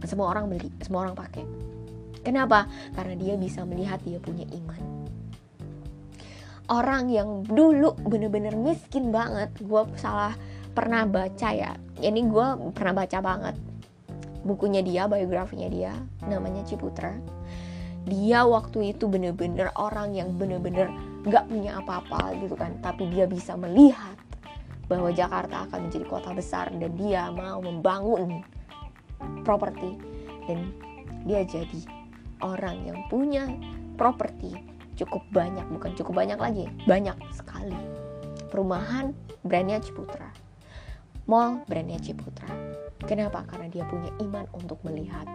Semua 0.06 0.30
orang 0.30 0.46
beli, 0.46 0.70
semua 0.78 1.04
orang 1.04 1.18
pakai 1.18 1.42
Kenapa? 2.22 2.66
Karena 2.92 3.14
dia 3.14 3.34
bisa 3.38 3.62
melihat 3.64 4.02
dia 4.04 4.18
punya 4.20 4.44
iman. 4.52 5.08
Orang 6.68 7.08
yang 7.08 7.46
dulu 7.46 7.96
bener-bener 8.04 8.52
miskin 8.52 9.08
banget, 9.08 9.48
gue 9.56 9.82
salah 9.96 10.36
pernah 10.76 11.08
baca 11.08 11.48
ya. 11.50 11.72
Ini 11.96 12.20
gue 12.28 12.46
pernah 12.76 12.92
baca 12.92 13.18
banget 13.24 13.67
bukunya 14.42 14.82
dia, 14.84 15.10
biografinya 15.10 15.68
dia, 15.70 15.92
namanya 16.26 16.62
Ciputra. 16.66 17.14
Dia 18.08 18.46
waktu 18.48 18.96
itu 18.96 19.04
bener-bener 19.04 19.68
orang 19.76 20.16
yang 20.16 20.32
bener-bener 20.38 20.88
gak 21.28 21.50
punya 21.50 21.76
apa-apa 21.82 22.34
gitu 22.40 22.54
kan, 22.56 22.78
tapi 22.80 23.10
dia 23.12 23.28
bisa 23.28 23.58
melihat 23.58 24.16
bahwa 24.88 25.12
Jakarta 25.12 25.68
akan 25.68 25.88
menjadi 25.88 26.06
kota 26.08 26.32
besar 26.32 26.72
dan 26.72 26.96
dia 26.96 27.28
mau 27.28 27.60
membangun 27.60 28.40
properti 29.44 30.00
dan 30.48 30.72
dia 31.28 31.44
jadi 31.44 31.84
orang 32.40 32.88
yang 32.88 32.98
punya 33.12 33.44
properti 34.00 34.56
cukup 34.96 35.22
banyak, 35.30 35.62
bukan 35.68 35.92
cukup 35.94 36.24
banyak 36.24 36.38
lagi, 36.40 36.64
banyak 36.88 37.14
sekali. 37.36 37.76
Perumahan 38.48 39.12
brandnya 39.44 39.78
Ciputra, 39.84 40.32
mall 41.28 41.62
brandnya 41.68 42.00
Ciputra. 42.00 42.48
Kenapa? 43.06 43.46
Karena 43.46 43.70
dia 43.70 43.84
punya 43.86 44.10
iman 44.24 44.48
untuk 44.56 44.82
melihat. 44.82 45.28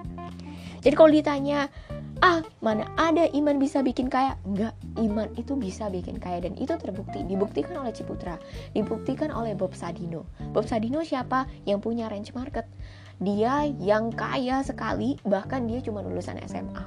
Jadi 0.83 0.95
kalau 0.99 1.11
ditanya, 1.15 1.71
ah 2.19 2.43
mana 2.59 2.89
ada 2.99 3.23
iman 3.31 3.55
bisa 3.55 3.79
bikin 3.79 4.11
kaya? 4.11 4.35
Enggak, 4.43 4.75
iman 4.99 5.31
itu 5.39 5.55
bisa 5.55 5.87
bikin 5.87 6.19
kaya 6.19 6.43
dan 6.43 6.59
itu 6.59 6.75
terbukti, 6.75 7.23
dibuktikan 7.23 7.79
oleh 7.79 7.95
Ciputra, 7.95 8.35
dibuktikan 8.75 9.31
oleh 9.31 9.55
Bob 9.55 9.71
Sadino. 9.77 10.27
Bob 10.51 10.67
Sadino 10.67 10.99
siapa? 11.07 11.47
Yang 11.63 11.79
punya 11.87 12.11
range 12.11 12.35
market 12.35 12.67
dia 13.21 13.69
yang 13.79 14.09
kaya 14.11 14.65
sekali 14.65 15.15
bahkan 15.21 15.69
dia 15.69 15.79
cuma 15.79 16.01
lulusan 16.01 16.35
SMA 16.49 16.83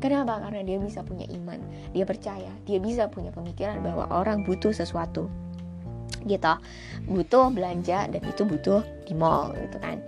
kenapa 0.00 0.40
karena 0.40 0.64
dia 0.64 0.78
bisa 0.80 1.04
punya 1.04 1.28
iman 1.28 1.60
dia 1.92 2.02
percaya 2.08 2.50
dia 2.64 2.78
bisa 2.80 3.06
punya 3.12 3.30
pemikiran 3.30 3.84
bahwa 3.84 4.08
orang 4.08 4.42
butuh 4.42 4.72
sesuatu 4.72 5.28
gitu. 6.24 6.54
Butuh 7.10 7.50
belanja 7.50 8.08
dan 8.08 8.22
itu 8.22 8.42
butuh 8.46 8.82
di 9.04 9.12
mall 9.12 9.52
gitu 9.58 9.78
kan. 9.82 9.98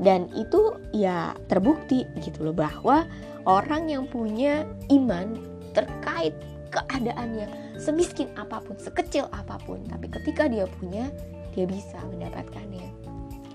Dan 0.00 0.32
itu 0.32 0.80
ya 0.96 1.36
terbukti 1.46 2.08
gitu 2.24 2.48
loh 2.48 2.56
bahwa 2.56 3.04
orang 3.44 3.92
yang 3.92 4.08
punya 4.08 4.64
iman 4.88 5.36
terkait 5.76 6.32
keadaannya 6.72 7.76
semiskin 7.76 8.30
apa 8.38 8.62
pun 8.62 8.78
sekecil 8.78 9.26
apa 9.34 9.58
pun 9.66 9.82
tapi 9.90 10.06
ketika 10.06 10.46
dia 10.46 10.64
punya 10.80 11.10
dia 11.52 11.66
bisa 11.66 11.98
mendapatkannya. 12.08 12.88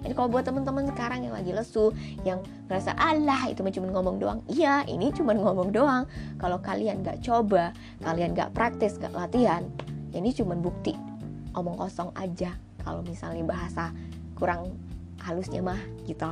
Jadi 0.06 0.14
kalau 0.14 0.30
buat 0.30 0.46
teman-teman 0.46 0.86
sekarang 0.94 1.26
yang 1.26 1.34
lagi 1.34 1.50
lesu, 1.50 1.90
yang 2.22 2.38
ngerasa 2.70 2.94
Allah 2.94 3.50
itu 3.50 3.66
cuma 3.66 3.90
ngomong 3.90 4.22
doang, 4.22 4.38
iya 4.46 4.86
ini 4.86 5.10
cuma 5.10 5.34
ngomong 5.34 5.74
doang. 5.74 6.06
Kalau 6.38 6.62
kalian 6.62 7.02
gak 7.02 7.26
coba, 7.26 7.74
kalian 8.06 8.38
gak 8.38 8.54
praktis, 8.54 9.02
gak 9.02 9.18
latihan, 9.18 9.66
ini 10.14 10.30
cuma 10.30 10.54
bukti 10.54 10.94
omong 11.56 11.80
kosong 11.80 12.12
aja. 12.14 12.54
Kalau 12.84 13.02
misalnya 13.02 13.44
bahasa 13.48 13.96
kurang 14.38 14.76
halusnya 15.24 15.64
mah 15.64 15.80
gitu. 16.06 16.28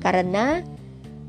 Karena 0.00 0.62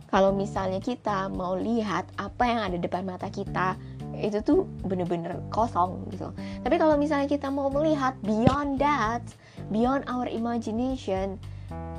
kalau 0.08 0.30
misalnya 0.30 0.78
kita 0.78 1.28
mau 1.34 1.58
lihat 1.58 2.06
apa 2.22 2.44
yang 2.46 2.62
ada 2.62 2.78
depan 2.78 3.02
mata 3.04 3.28
kita, 3.34 3.76
itu 4.22 4.40
tuh 4.46 4.70
bener-bener 4.86 5.42
kosong 5.50 6.06
gitu. 6.14 6.30
Tapi 6.62 6.76
kalau 6.78 6.96
misalnya 6.96 7.26
kita 7.26 7.50
mau 7.50 7.68
melihat 7.74 8.14
beyond 8.22 8.78
that, 8.78 9.26
beyond 9.74 10.06
our 10.06 10.30
imagination 10.30 11.42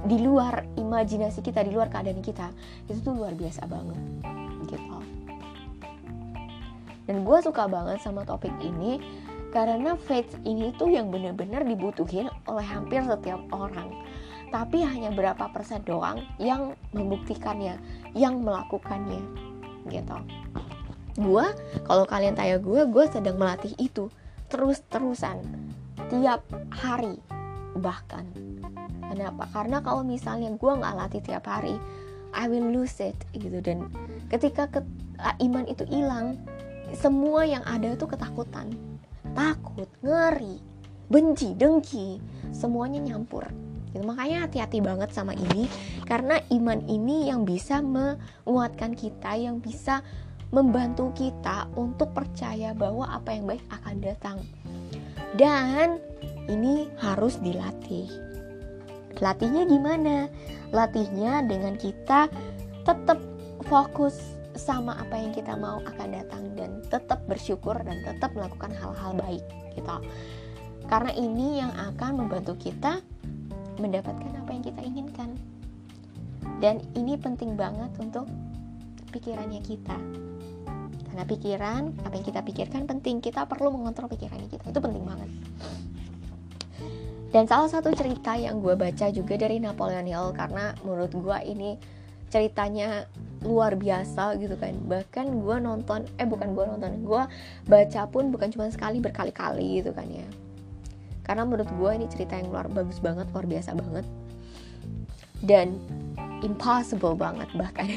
di 0.04 0.20
luar 0.20 0.68
imajinasi 0.76 1.40
kita 1.40 1.64
di 1.64 1.72
luar 1.72 1.88
keadaan 1.88 2.20
kita 2.20 2.52
itu 2.92 3.00
tuh 3.00 3.16
luar 3.16 3.32
biasa 3.32 3.64
banget 3.64 3.96
gitu 4.68 4.96
dan 7.04 7.16
gue 7.24 7.38
suka 7.40 7.64
banget 7.68 8.04
sama 8.04 8.24
topik 8.28 8.52
ini 8.60 9.00
karena 9.54 9.94
faith 9.94 10.34
ini 10.42 10.74
tuh 10.74 10.90
yang 10.90 11.14
bener-bener 11.14 11.62
dibutuhin 11.62 12.26
oleh 12.50 12.66
hampir 12.66 13.06
setiap 13.06 13.38
orang. 13.54 14.02
Tapi 14.50 14.82
hanya 14.82 15.14
berapa 15.14 15.46
persen 15.54 15.86
doang 15.86 16.26
yang 16.42 16.74
membuktikannya 16.90 17.78
yang 18.18 18.42
melakukannya 18.42 19.22
gitu. 19.86 20.18
Gue 21.14 21.46
kalau 21.86 22.02
kalian 22.02 22.34
tanya 22.34 22.58
gue 22.58 22.82
gue 22.90 23.04
sedang 23.06 23.38
melatih 23.38 23.78
itu 23.78 24.10
terus-terusan 24.50 25.38
tiap 26.10 26.42
hari 26.74 27.22
bahkan. 27.78 28.26
Kenapa? 29.06 29.46
Karena 29.54 29.78
kalau 29.78 30.02
misalnya 30.02 30.50
gue 30.50 30.72
nggak 30.74 30.98
latih 30.98 31.22
tiap 31.22 31.46
hari 31.46 31.78
I 32.34 32.50
will 32.50 32.66
lose 32.74 32.98
it 32.98 33.14
gitu. 33.30 33.62
Dan 33.62 33.86
ketika 34.26 34.66
ke, 34.66 34.82
iman 35.38 35.62
itu 35.70 35.86
hilang 35.86 36.42
semua 36.90 37.46
yang 37.46 37.62
ada 37.62 37.94
tuh 37.94 38.10
ketakutan 38.10 38.93
takut 39.34 39.90
ngeri 40.00 40.58
benci 41.10 41.52
dengki 41.54 42.18
semuanya 42.54 43.02
nyampur. 43.02 43.44
Gitu. 43.94 44.02
makanya 44.02 44.50
hati-hati 44.50 44.82
banget 44.82 45.14
sama 45.14 45.38
ini 45.38 45.70
karena 46.02 46.42
iman 46.50 46.82
ini 46.90 47.30
yang 47.30 47.46
bisa 47.46 47.78
menguatkan 47.78 48.98
kita 48.98 49.38
yang 49.38 49.62
bisa 49.62 50.02
membantu 50.50 51.14
kita 51.14 51.70
untuk 51.78 52.10
percaya 52.10 52.74
bahwa 52.74 53.06
apa 53.06 53.34
yang 53.34 53.46
baik 53.46 53.62
akan 53.70 53.96
datang. 54.02 54.38
Dan 55.38 56.02
ini 56.50 56.90
harus 56.98 57.38
dilatih. 57.38 58.10
Latihnya 59.22 59.66
gimana? 59.66 60.26
Latihnya 60.74 61.46
dengan 61.46 61.78
kita 61.78 62.26
tetap 62.82 63.18
fokus 63.66 64.33
sama 64.54 64.98
apa 64.98 65.18
yang 65.18 65.34
kita 65.34 65.58
mau 65.58 65.82
akan 65.82 66.08
datang 66.14 66.54
dan 66.54 66.80
tetap 66.86 67.22
bersyukur 67.26 67.74
dan 67.82 68.00
tetap 68.06 68.30
melakukan 68.34 68.70
hal-hal 68.74 69.12
baik 69.18 69.44
gitu. 69.74 69.96
Karena 70.86 71.12
ini 71.16 71.58
yang 71.58 71.72
akan 71.74 72.24
membantu 72.24 72.54
kita 72.58 73.00
mendapatkan 73.80 74.32
apa 74.38 74.50
yang 74.54 74.64
kita 74.64 74.80
inginkan. 74.84 75.30
Dan 76.62 76.80
ini 76.94 77.18
penting 77.18 77.58
banget 77.58 77.90
untuk 77.98 78.28
pikirannya 79.10 79.60
kita. 79.64 79.96
Karena 81.10 81.24
pikiran 81.24 81.82
apa 82.04 82.14
yang 82.14 82.26
kita 82.26 82.40
pikirkan 82.44 82.86
penting. 82.86 83.18
Kita 83.18 83.48
perlu 83.48 83.74
mengontrol 83.74 84.06
pikirannya 84.12 84.46
kita. 84.50 84.70
Itu 84.70 84.80
penting 84.82 85.02
banget. 85.02 85.30
Dan 87.34 87.50
salah 87.50 87.66
satu 87.66 87.90
cerita 87.90 88.38
yang 88.38 88.62
gue 88.62 88.78
baca 88.78 89.10
juga 89.10 89.34
dari 89.34 89.58
Napoleon 89.58 90.06
Hill 90.06 90.30
karena 90.38 90.70
menurut 90.86 91.10
gue 91.10 91.38
ini 91.50 91.74
ceritanya 92.30 93.10
luar 93.44 93.76
biasa 93.76 94.40
gitu 94.40 94.56
kan. 94.56 94.74
Bahkan 94.88 95.44
gue 95.44 95.56
nonton 95.60 96.08
eh 96.16 96.26
bukan 96.26 96.56
gue 96.56 96.64
nonton 96.64 97.04
gue 97.04 97.22
baca 97.68 98.02
pun 98.08 98.32
bukan 98.32 98.48
cuma 98.50 98.66
sekali 98.72 98.98
berkali-kali 98.98 99.84
gitu 99.84 99.92
kan 99.92 100.08
ya. 100.08 100.26
Karena 101.24 101.44
menurut 101.48 101.68
gue 101.68 101.90
ini 101.96 102.06
cerita 102.08 102.36
yang 102.36 102.52
luar 102.52 102.68
bagus 102.68 103.00
banget 103.00 103.28
luar 103.30 103.46
biasa 103.46 103.76
banget. 103.76 104.06
Dan 105.44 105.76
impossible 106.40 107.16
banget 107.16 107.48
bahkan. 107.56 107.88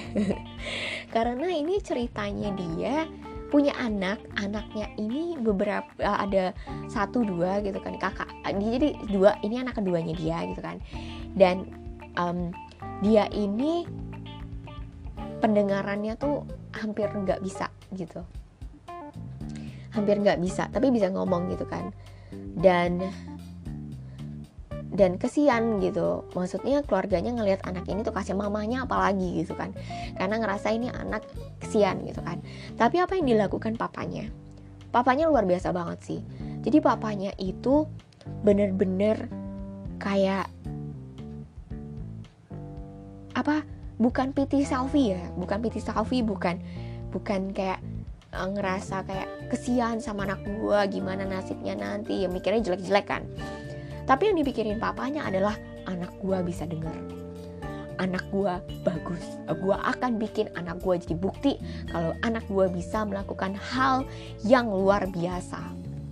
Karena 1.16 1.48
ini 1.51 1.80
ceritanya 1.80 2.51
dia 2.56 3.08
punya 3.48 3.72
anak 3.80 4.20
anaknya 4.36 4.92
ini 5.00 5.39
beberapa 5.39 5.88
uh, 6.04 6.20
ada 6.20 6.51
satu 6.92 7.24
dua 7.24 7.63
gitu 7.63 7.80
kan 7.80 7.96
kakak 7.96 8.27
jadi 8.44 8.92
dua 9.08 9.39
ini 9.39 9.63
anak 9.63 9.80
keduanya 9.80 10.12
dia 10.16 10.44
gitu 10.51 10.60
kan. 10.60 10.84
Dan 11.36 11.72
um, 12.20 12.51
dia 13.00 13.30
ini 13.32 13.88
pendengarannya 15.39 16.17
tuh 16.17 16.44
hampir 16.74 17.10
nggak 17.10 17.41
bisa 17.41 17.70
gitu. 17.94 18.22
Hampir 19.94 20.22
nggak 20.22 20.41
bisa 20.41 20.70
tapi 20.70 20.89
bisa 20.94 21.10
ngomong 21.10 21.50
gitu 21.53 21.65
kan. 21.65 21.94
Dan 22.58 23.01
dan 24.98 25.22
kesian 25.22 25.77
gitu. 25.77 26.25
Maksudnya 26.34 26.82
keluarganya 26.82 27.29
ngelihat 27.38 27.62
anak 27.70 27.86
ini 27.86 28.01
tuh 28.01 28.15
kasih 28.15 28.34
mamanya 28.34 28.89
apalagi 28.89 29.46
gitu 29.46 29.53
kan. 29.53 29.72
Karena 30.17 30.41
ngerasa 30.41 30.74
ini 30.74 30.89
anak 30.89 31.22
kesian 31.62 32.01
gitu 32.08 32.20
kan. 32.25 32.41
Tapi 32.75 32.98
apa 32.98 33.13
yang 33.13 33.29
dilakukan 33.29 33.77
papanya? 33.77 34.25
Papanya 34.89 35.29
luar 35.29 35.46
biasa 35.46 35.70
banget 35.70 36.00
sih. 36.01 36.20
Jadi 36.65 36.82
papanya 36.82 37.32
itu 37.38 37.86
bener-bener 38.41 39.29
kayak 40.01 40.50
apa 43.38 43.62
bukan 43.98 44.34
piti 44.34 44.62
selfie 44.62 45.18
ya 45.18 45.24
bukan 45.38 45.62
piti 45.62 45.82
selfie 45.82 46.22
bukan 46.22 46.62
bukan 47.10 47.54
kayak 47.54 47.82
uh, 48.34 48.50
ngerasa 48.50 49.06
kayak 49.06 49.30
kesian 49.50 50.01
sama 50.01 50.25
anak 50.30 50.42
gue 50.46 50.80
gimana 50.94 51.25
nasibnya 51.25 51.74
nanti 51.74 52.25
ya 52.25 52.30
mikirnya 52.30 52.62
jelek-jelek 52.62 53.06
kan 53.10 53.24
tapi 54.08 54.32
yang 54.32 54.39
dipikirin 54.39 54.80
papanya 54.80 55.27
adalah 55.27 55.60
anak 55.84 56.16
gue 56.24 56.39
bisa 56.48 56.63
dengar. 56.63 56.96
Anak 58.00 58.24
gue 58.32 58.54
bagus. 58.88 59.25
Gue 59.51 59.75
akan 59.75 60.16
bikin 60.16 60.48
anak 60.56 60.80
gue 60.80 60.96
jadi 60.96 61.16
bukti 61.20 61.60
kalau 61.92 62.16
anak 62.24 62.48
gue 62.48 62.72
bisa 62.72 63.04
melakukan 63.04 63.60
hal 63.60 64.08
yang 64.48 64.72
luar 64.72 65.12
biasa 65.12 65.60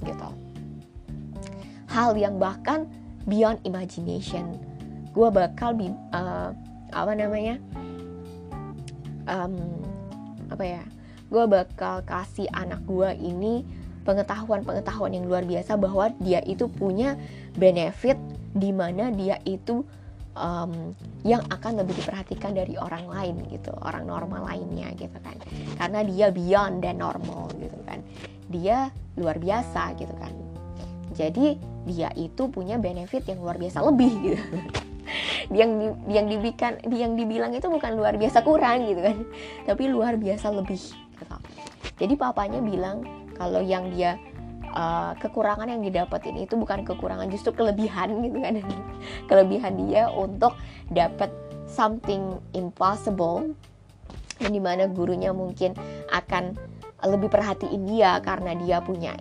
gitu. 0.03 0.29
Hal 1.87 2.19
yang 2.19 2.35
bahkan 2.35 2.89
beyond 3.31 3.63
imagination. 3.63 4.59
Gue 5.15 5.31
bakal 5.31 5.79
uh, 6.11 6.51
apa 6.91 7.11
namanya? 7.17 7.57
Um, 9.25 9.55
apa 10.51 10.63
ya? 10.63 10.83
Gue 11.29 11.49
bakal 11.49 12.05
kasih 12.05 12.45
anak 12.53 12.85
gue 12.85 13.09
ini 13.17 13.65
pengetahuan-pengetahuan 14.05 15.17
yang 15.17 15.25
luar 15.25 15.41
biasa 15.41 15.75
bahwa 15.81 16.13
dia 16.21 16.39
itu 16.45 16.69
punya 16.69 17.17
benefit 17.57 18.15
di 18.53 18.69
mana 18.69 19.09
dia 19.09 19.41
itu 19.43 19.81
um, 20.37 20.93
yang 21.25 21.41
akan 21.49 21.81
lebih 21.81 21.97
diperhatikan 21.97 22.53
dari 22.53 22.77
orang 22.77 23.09
lain 23.09 23.35
gitu, 23.49 23.73
orang 23.81 24.05
normal 24.05 24.45
lainnya 24.45 24.93
gitu 24.93 25.17
kan. 25.25 25.35
Karena 25.81 26.05
dia 26.05 26.29
beyond 26.29 26.85
dan 26.85 27.01
normal 27.01 27.49
gitu 27.57 27.79
kan. 27.89 28.05
Dia 28.53 28.93
luar 29.17 29.41
biasa 29.41 29.97
gitu 29.97 30.13
kan. 30.21 30.31
Jadi 31.17 31.57
dia 31.89 32.13
itu 32.13 32.45
punya 32.51 32.77
benefit 32.77 33.25
yang 33.25 33.41
luar 33.41 33.57
biasa 33.57 33.81
lebih 33.81 34.11
gitu. 34.21 34.45
Yang 35.53 35.71
di, 35.77 35.87
yang 36.11 36.25
dibikan 36.29 36.77
yang 36.89 37.13
dibilang 37.13 37.51
itu 37.53 37.67
bukan 37.69 37.95
luar 37.95 38.17
biasa 38.17 38.41
kurang 38.41 38.85
gitu 38.89 39.01
kan. 39.01 39.17
Tapi 39.69 39.83
luar 39.89 40.17
biasa 40.19 40.51
lebih 40.51 40.79
gitu. 41.15 41.35
jadi 41.95 42.13
papanya 42.19 42.59
bilang 42.59 43.07
kalau 43.39 43.63
yang 43.63 43.87
dia 43.95 44.19
uh, 44.75 45.15
kekurangan 45.15 45.71
yang 45.71 45.81
didapetin 45.81 46.35
itu 46.35 46.59
bukan 46.59 46.83
kekurangan 46.83 47.31
justru 47.31 47.55
kelebihan 47.55 48.19
gitu 48.25 48.37
kan. 48.43 48.53
Kelebihan 49.31 49.73
dia 49.87 50.11
untuk 50.11 50.53
dapat 50.91 51.31
something 51.65 52.39
impossible 52.53 53.55
yang 54.43 54.51
di 54.51 54.61
mana 54.61 54.91
gurunya 54.91 55.31
mungkin 55.31 55.73
akan 56.11 56.55
lebih 57.07 57.31
perhatiin 57.31 57.87
dia 57.87 58.19
karena 58.19 58.51
dia 58.57 58.83
punya 58.83 59.15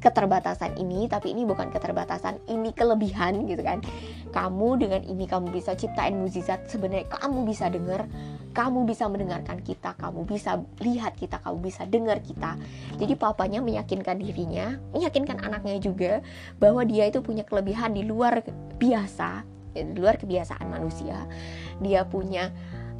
keterbatasan 0.00 0.80
ini 0.80 1.06
tapi 1.06 1.36
ini 1.36 1.44
bukan 1.44 1.68
keterbatasan 1.68 2.40
ini 2.48 2.72
kelebihan 2.72 3.44
gitu 3.44 3.60
kan 3.60 3.84
kamu 4.30 4.68
dengan 4.80 5.02
ini 5.04 5.26
kamu 5.26 5.50
bisa 5.50 5.74
ciptain 5.74 6.16
mukjizat 6.16 6.70
sebenarnya. 6.70 7.06
Kamu 7.10 7.44
bisa 7.46 7.66
dengar 7.70 8.06
kamu 8.50 8.82
bisa 8.82 9.06
mendengarkan 9.06 9.62
kita 9.62 9.94
kamu 9.94 10.26
bisa 10.26 10.58
lihat 10.82 11.14
kita 11.14 11.38
kamu 11.38 11.70
bisa 11.70 11.86
dengar 11.86 12.18
kita. 12.18 12.58
Jadi 12.98 13.14
papanya 13.14 13.62
meyakinkan 13.62 14.18
dirinya 14.18 14.74
meyakinkan 14.90 15.38
anaknya 15.38 15.78
juga 15.78 16.12
bahwa 16.58 16.82
dia 16.82 17.06
itu 17.06 17.22
punya 17.22 17.46
kelebihan 17.46 17.94
di 17.94 18.02
luar 18.02 18.42
biasa 18.78 19.46
di 19.70 19.94
luar 19.94 20.18
kebiasaan 20.18 20.66
manusia. 20.66 21.30
Dia 21.78 22.02
punya 22.02 22.50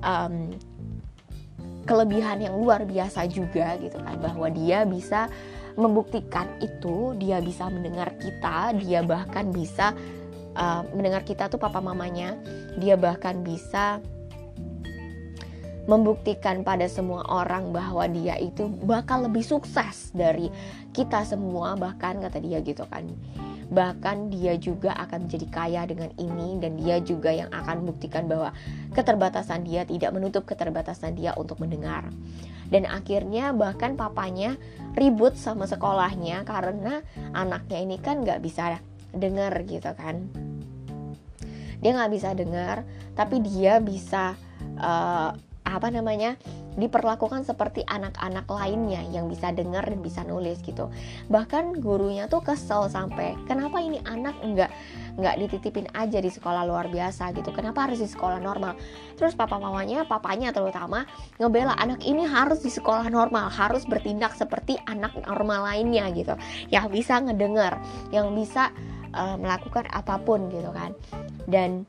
um, 0.07 0.55
kelebihan 1.83 2.39
yang 2.39 2.55
luar 2.55 2.87
biasa 2.87 3.27
juga 3.27 3.75
gitu 3.83 3.99
kan. 3.99 4.23
Bahwa 4.23 4.47
dia 4.55 4.87
bisa 4.87 5.27
membuktikan 5.79 6.47
itu 6.59 7.15
dia 7.17 7.39
bisa 7.39 7.71
mendengar 7.71 8.13
kita 8.19 8.75
dia 8.77 9.01
bahkan 9.07 9.55
bisa 9.55 9.95
uh, 10.57 10.83
mendengar 10.95 11.23
kita 11.27 11.51
tuh 11.51 11.61
papa 11.61 11.79
mamanya 11.83 12.39
dia 12.79 12.95
bahkan 12.95 13.43
bisa 13.43 14.01
membuktikan 15.91 16.63
pada 16.63 16.87
semua 16.87 17.27
orang 17.27 17.75
bahwa 17.75 18.07
dia 18.07 18.39
itu 18.39 18.71
bakal 18.87 19.27
lebih 19.27 19.43
sukses 19.43 20.15
dari 20.15 20.47
kita 20.95 21.27
semua 21.27 21.75
bahkan 21.75 22.23
kata 22.23 22.39
dia 22.39 22.63
gitu 22.63 22.87
kan. 22.87 23.11
Bahkan 23.71 24.35
dia 24.35 24.59
juga 24.59 24.95
akan 24.99 25.27
menjadi 25.27 25.47
kaya 25.51 25.83
dengan 25.87 26.11
ini 26.19 26.59
dan 26.59 26.79
dia 26.79 26.99
juga 27.03 27.31
yang 27.31 27.51
akan 27.55 27.87
membuktikan 27.87 28.27
bahwa 28.27 28.51
keterbatasan 28.95 29.63
dia 29.67 29.87
tidak 29.87 30.11
menutup 30.15 30.43
keterbatasan 30.47 31.19
dia 31.19 31.35
untuk 31.35 31.59
mendengar. 31.59 32.07
Dan 32.71 32.87
akhirnya 32.87 33.51
bahkan 33.51 33.99
papanya 33.99 34.55
ribut 34.95 35.35
sama 35.35 35.67
sekolahnya 35.67 36.47
karena 36.47 37.03
anaknya 37.35 37.79
ini 37.83 37.99
kan 37.99 38.23
nggak 38.23 38.43
bisa 38.43 38.79
dengar 39.15 39.53
gitu 39.67 39.91
kan. 39.97 40.29
Dia 41.81 41.97
nggak 41.97 42.13
bisa 42.13 42.37
dengar 42.37 42.85
tapi 43.17 43.41
dia 43.41 43.81
bisa 43.81 44.37
uh, 44.81 45.33
apa 45.71 45.89
namanya 45.93 46.35
diperlakukan 46.79 47.43
seperti 47.43 47.83
anak-anak 47.83 48.47
lainnya 48.47 49.03
yang 49.11 49.27
bisa 49.27 49.51
dengar 49.51 49.83
dan 49.83 49.99
bisa 50.01 50.23
nulis 50.23 50.63
gitu. 50.63 50.87
Bahkan 51.27 51.83
gurunya 51.83 52.31
tuh 52.31 52.41
kesel 52.41 52.87
sampai 52.87 53.35
kenapa 53.51 53.83
ini 53.83 53.99
anak 54.07 54.39
nggak 54.39 54.71
nggak 55.19 55.35
dititipin 55.47 55.91
aja 55.93 56.23
di 56.23 56.31
sekolah 56.31 56.63
luar 56.65 56.87
biasa 56.87 57.35
gitu? 57.35 57.51
Kenapa 57.51 57.91
harus 57.91 57.99
di 57.99 58.09
sekolah 58.09 58.39
normal? 58.39 58.79
Terus 59.19 59.35
papa 59.35 59.59
mamanya 59.59 60.07
papanya 60.07 60.55
terutama 60.55 61.05
ngebela 61.43 61.75
anak 61.75 62.07
ini 62.07 62.23
harus 62.25 62.63
di 62.63 62.71
sekolah 62.71 63.11
normal 63.11 63.51
harus 63.51 63.83
bertindak 63.85 64.39
seperti 64.39 64.79
anak 64.87 65.13
normal 65.27 65.67
lainnya 65.67 66.07
gitu. 66.15 66.39
Yang 66.71 66.87
bisa 67.03 67.19
ngedengar 67.19 67.83
yang 68.15 68.31
bisa 68.33 68.71
uh, 69.15 69.37
melakukan 69.37 69.87
apa 69.91 70.19
pun 70.21 70.51
gitu 70.51 70.71
kan. 70.75 70.95
Dan 71.47 71.87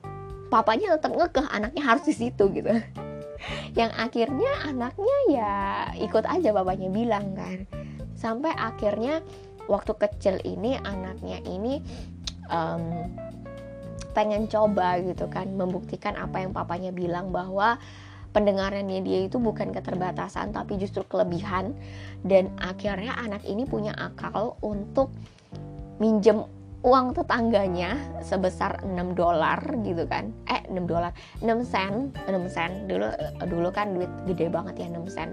papanya 0.52 1.00
tetap 1.00 1.16
ngekeh 1.16 1.48
anaknya 1.48 1.84
harus 1.86 2.04
di 2.06 2.16
situ 2.16 2.52
gitu. 2.52 2.70
Yang 3.80 3.92
akhirnya 3.98 4.52
anaknya 4.68 5.18
ya 5.32 5.54
ikut 5.98 6.28
aja 6.28 6.50
bapaknya 6.54 6.90
bilang 6.92 7.34
kan. 7.34 7.66
Sampai 8.14 8.54
akhirnya 8.54 9.24
waktu 9.66 9.94
kecil 9.98 10.38
ini 10.46 10.78
anaknya 10.78 11.42
ini 11.48 11.82
um, 12.52 13.10
pengen 14.12 14.46
coba 14.52 15.00
gitu 15.00 15.32
kan 15.32 15.48
membuktikan 15.56 16.20
apa 16.20 16.44
yang 16.44 16.52
papanya 16.52 16.92
bilang 16.92 17.32
bahwa 17.32 17.80
pendengarannya 18.36 19.04
dia 19.04 19.28
itu 19.28 19.40
bukan 19.40 19.72
keterbatasan 19.72 20.54
tapi 20.54 20.78
justru 20.78 21.02
kelebihan. 21.08 21.74
Dan 22.22 22.54
akhirnya 22.62 23.18
anak 23.18 23.42
ini 23.48 23.66
punya 23.66 23.96
akal 23.98 24.60
untuk 24.62 25.10
minjem 25.98 26.46
uang 26.82 27.14
tetangganya 27.14 27.94
sebesar 28.26 28.82
6 28.82 29.14
dolar 29.14 29.62
gitu 29.86 30.10
kan. 30.10 30.34
Eh 30.50 30.66
6 30.66 30.90
dolar 30.90 31.14
6 31.42 31.62
sen 31.62 32.10
6 32.26 32.50
sen. 32.50 32.90
Dulu 32.90 33.08
dulu 33.46 33.70
kan 33.70 33.94
duit 33.94 34.10
gede 34.26 34.50
banget 34.50 34.82
ya 34.82 34.88
6 34.90 35.06
sen. 35.14 35.30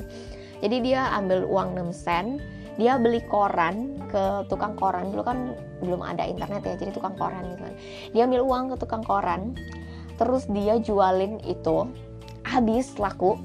Jadi 0.60 0.76
dia 0.84 1.08
ambil 1.16 1.48
uang 1.48 1.72
6 1.72 2.04
sen 2.04 2.36
dia 2.76 3.00
beli 3.00 3.24
koran 3.26 3.96
ke 4.12 4.44
tukang 4.52 4.76
koran. 4.76 5.08
Dulu 5.08 5.24
kan 5.24 5.56
belum 5.80 6.04
ada 6.04 6.28
internet 6.28 6.62
ya 6.68 6.74
jadi 6.76 6.92
tukang 6.92 7.16
koran 7.16 7.40
gitu 7.56 7.64
kan. 7.64 7.74
Dia 8.12 8.22
ambil 8.28 8.42
uang 8.44 8.64
ke 8.72 8.76
tukang 8.84 9.04
koran 9.04 9.56
terus 10.20 10.44
dia 10.52 10.76
jualin 10.76 11.40
itu. 11.48 11.88
Habis 12.44 13.00
laku 13.00 13.40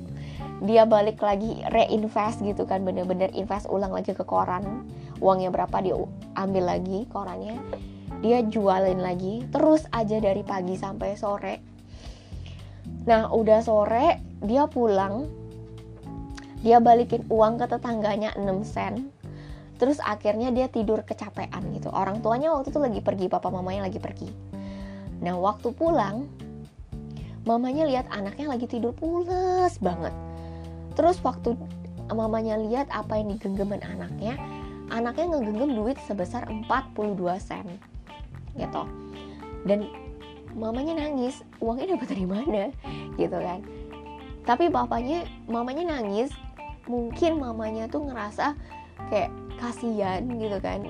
dia 0.63 0.88
balik 0.88 1.20
lagi 1.20 1.60
reinvest 1.72 2.39
gitu 2.39 2.63
kan 2.63 2.84
bener-bener 2.84 3.32
invest 3.32 3.72
ulang 3.72 3.96
lagi 3.96 4.12
ke 4.12 4.28
koran. 4.28 4.84
Uangnya 5.24 5.56
berapa 5.56 5.80
dia 5.80 5.96
ambil 6.36 6.68
lagi 6.68 7.08
korannya 7.08 7.56
dia 8.23 8.39
jualin 8.39 9.03
lagi 9.03 9.43
terus 9.51 9.83
aja 9.91 10.15
dari 10.23 10.47
pagi 10.47 10.79
sampai 10.79 11.19
sore. 11.19 11.55
Nah 13.03 13.27
udah 13.36 13.59
sore 13.59 14.39
dia 14.39 14.63
pulang. 14.71 15.27
Dia 16.63 16.79
balikin 16.79 17.27
uang 17.27 17.59
ke 17.59 17.67
tetangganya 17.67 18.31
6 18.39 18.63
sen. 18.63 19.12
Terus 19.75 19.99
akhirnya 19.99 20.55
dia 20.55 20.71
tidur 20.71 21.03
kecapean 21.03 21.75
gitu. 21.75 21.91
Orang 21.91 22.23
tuanya 22.23 22.55
waktu 22.55 22.71
itu 22.71 22.79
lagi 22.79 23.03
pergi 23.03 23.27
papa 23.27 23.51
mamanya 23.51 23.91
lagi 23.91 23.99
pergi. 23.99 24.31
Nah 25.19 25.36
waktu 25.36 25.75
pulang 25.75 26.23
mamanya 27.43 27.83
lihat 27.83 28.07
anaknya 28.07 28.55
lagi 28.55 28.71
tidur 28.71 28.95
pules 28.95 29.75
banget. 29.83 30.15
Terus 30.95 31.19
waktu 31.19 31.59
mamanya 32.07 32.55
lihat 32.55 32.88
apa 32.88 33.19
yang 33.19 33.36
digenggaman 33.36 33.83
anaknya 33.83 34.39
anaknya 34.88 35.36
ngegenggam 35.36 35.71
duit 35.75 35.97
sebesar 36.07 36.47
42 36.47 37.19
sen 37.43 37.67
gitu. 38.58 38.84
Dan 39.63 39.88
mamanya 40.54 40.98
nangis 40.98 41.42
uangnya 41.58 41.98
dapat 41.98 42.08
dari 42.13 42.26
mana? 42.28 42.63
Gitu 43.18 43.38
kan. 43.38 43.60
Tapi 44.44 44.68
bapaknya 44.68 45.24
mamanya 45.48 45.98
nangis 45.98 46.30
mungkin 46.84 47.39
mamanya 47.39 47.88
tuh 47.88 48.04
ngerasa 48.12 48.54
kayak 49.08 49.32
kasihan 49.58 50.22
gitu 50.38 50.60
kan. 50.60 50.84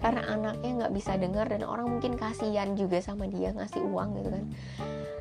Karena 0.00 0.24
anaknya 0.32 0.70
nggak 0.80 0.92
bisa 0.96 1.12
dengar 1.20 1.44
dan 1.50 1.60
orang 1.66 1.92
mungkin 1.92 2.16
kasihan 2.16 2.72
juga 2.72 3.04
sama 3.04 3.28
dia 3.28 3.52
ngasih 3.52 3.84
uang 3.84 4.08
gitu 4.16 4.28
kan. 4.32 4.44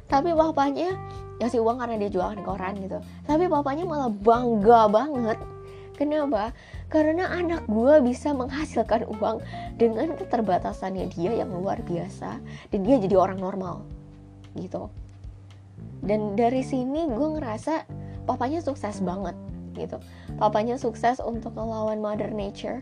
Tapi 0.08 0.32
bapaknya 0.32 0.96
ngasih 1.44 1.60
uang 1.60 1.84
karena 1.84 1.96
dia 2.00 2.10
jualan 2.14 2.40
koran 2.46 2.80
gitu. 2.80 2.98
Tapi 3.28 3.52
bapaknya 3.52 3.84
malah 3.84 4.08
bangga 4.08 4.88
banget. 4.88 5.38
Kenapa 6.00 6.56
karena 6.90 7.30
anak 7.30 7.70
gue 7.70 8.02
bisa 8.02 8.34
menghasilkan 8.34 9.06
uang 9.06 9.46
dengan 9.78 10.18
keterbatasannya 10.18 11.14
dia 11.14 11.38
yang 11.38 11.54
luar 11.54 11.80
biasa 11.86 12.42
dan 12.74 12.80
dia 12.82 12.98
jadi 12.98 13.16
orang 13.16 13.38
normal 13.38 13.86
gitu. 14.58 14.90
Dan 16.02 16.34
dari 16.34 16.66
sini 16.66 17.06
gue 17.06 17.28
ngerasa 17.38 17.86
papanya 18.26 18.66
sukses 18.66 19.00
banget 19.06 19.38
gitu. 19.78 20.02
Papanya 20.42 20.82
sukses 20.82 21.22
untuk 21.22 21.54
melawan 21.54 22.02
mother 22.02 22.34
nature 22.34 22.82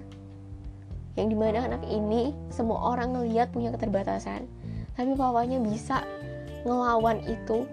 yang 1.18 1.34
di 1.34 1.36
mana 1.36 1.66
anak 1.66 1.84
ini 1.90 2.32
semua 2.54 2.94
orang 2.94 3.18
ngeliat 3.18 3.50
punya 3.50 3.74
keterbatasan 3.74 4.46
tapi 4.94 5.18
papanya 5.18 5.58
bisa 5.58 6.06
ngelawan 6.62 7.18
itu 7.26 7.66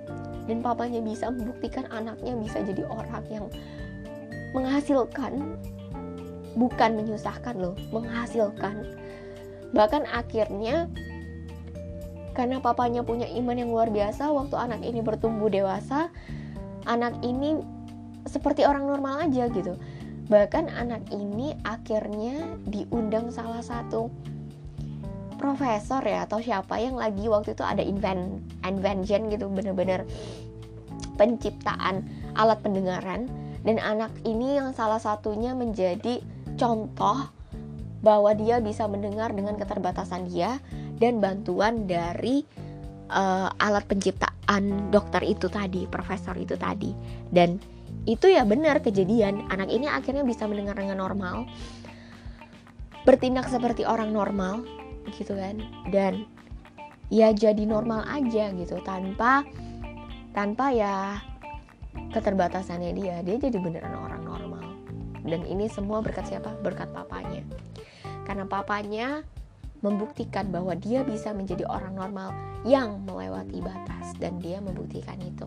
dan 0.48 0.64
papanya 0.64 1.00
bisa 1.04 1.28
membuktikan 1.28 1.84
anaknya 1.92 2.32
bisa 2.40 2.64
jadi 2.64 2.84
orang 2.88 3.24
yang 3.28 3.46
menghasilkan 4.56 5.60
bukan 6.54 6.98
menyusahkan 6.98 7.54
loh, 7.58 7.74
menghasilkan. 7.90 8.86
Bahkan 9.74 10.06
akhirnya 10.10 10.86
karena 12.34 12.58
papanya 12.58 13.06
punya 13.06 13.30
iman 13.30 13.54
yang 13.58 13.70
luar 13.70 13.90
biasa, 13.90 14.30
waktu 14.34 14.58
anak 14.58 14.82
ini 14.82 15.00
bertumbuh 15.02 15.46
dewasa, 15.46 16.10
anak 16.86 17.14
ini 17.22 17.62
seperti 18.26 18.66
orang 18.66 18.90
normal 18.90 19.22
aja 19.22 19.46
gitu. 19.50 19.78
Bahkan 20.26 20.72
anak 20.72 21.04
ini 21.12 21.54
akhirnya 21.62 22.58
diundang 22.66 23.30
salah 23.30 23.60
satu 23.60 24.08
profesor 25.36 26.00
ya 26.00 26.24
atau 26.24 26.40
siapa 26.40 26.80
yang 26.80 26.96
lagi 26.96 27.28
waktu 27.28 27.52
itu 27.52 27.60
ada 27.60 27.84
invent 27.84 28.40
invention 28.64 29.28
gitu 29.28 29.52
bener-bener 29.52 30.08
penciptaan 31.20 32.00
alat 32.32 32.58
pendengaran 32.64 33.28
dan 33.60 33.76
anak 33.76 34.08
ini 34.24 34.56
yang 34.56 34.72
salah 34.72 34.96
satunya 34.96 35.52
menjadi 35.52 36.24
contoh 36.54 37.30
bahwa 38.04 38.36
dia 38.36 38.60
bisa 38.60 38.84
mendengar 38.84 39.32
dengan 39.32 39.56
keterbatasan 39.56 40.28
dia 40.28 40.60
dan 41.00 41.24
bantuan 41.24 41.88
dari 41.88 42.44
uh, 43.08 43.48
alat 43.56 43.88
penciptaan 43.88 44.92
dokter 44.92 45.24
itu 45.24 45.48
tadi, 45.48 45.88
profesor 45.88 46.36
itu 46.36 46.54
tadi. 46.60 46.92
Dan 47.32 47.56
itu 48.04 48.28
ya 48.28 48.44
benar 48.44 48.84
kejadian. 48.84 49.48
Anak 49.48 49.72
ini 49.72 49.88
akhirnya 49.88 50.20
bisa 50.22 50.44
mendengar 50.44 50.76
dengan 50.76 51.00
normal. 51.00 51.48
Bertindak 53.08 53.48
seperti 53.48 53.88
orang 53.88 54.12
normal 54.12 54.68
gitu 55.16 55.32
kan. 55.32 55.64
Dan 55.88 56.28
ya 57.08 57.32
jadi 57.32 57.64
normal 57.64 58.04
aja 58.04 58.52
gitu 58.52 58.80
tanpa 58.84 59.48
tanpa 60.36 60.76
ya 60.76 61.24
keterbatasannya 62.12 62.92
dia. 62.92 63.16
Dia 63.24 63.36
jadi 63.40 63.56
beneran 63.56 63.96
orang 63.96 64.22
normal 64.24 64.63
dan 65.24 65.40
ini 65.48 65.72
semua 65.72 66.04
berkat 66.04 66.28
siapa? 66.28 66.52
Berkat 66.60 66.92
papanya. 66.92 67.40
Karena 68.28 68.44
papanya 68.44 69.24
membuktikan 69.80 70.48
bahwa 70.48 70.72
dia 70.76 71.04
bisa 71.04 71.32
menjadi 71.32 71.68
orang 71.68 71.96
normal 71.96 72.32
yang 72.64 73.04
melewati 73.04 73.60
batas 73.60 74.16
dan 74.20 74.40
dia 74.40 74.60
membuktikan 74.60 75.16
itu. 75.20 75.44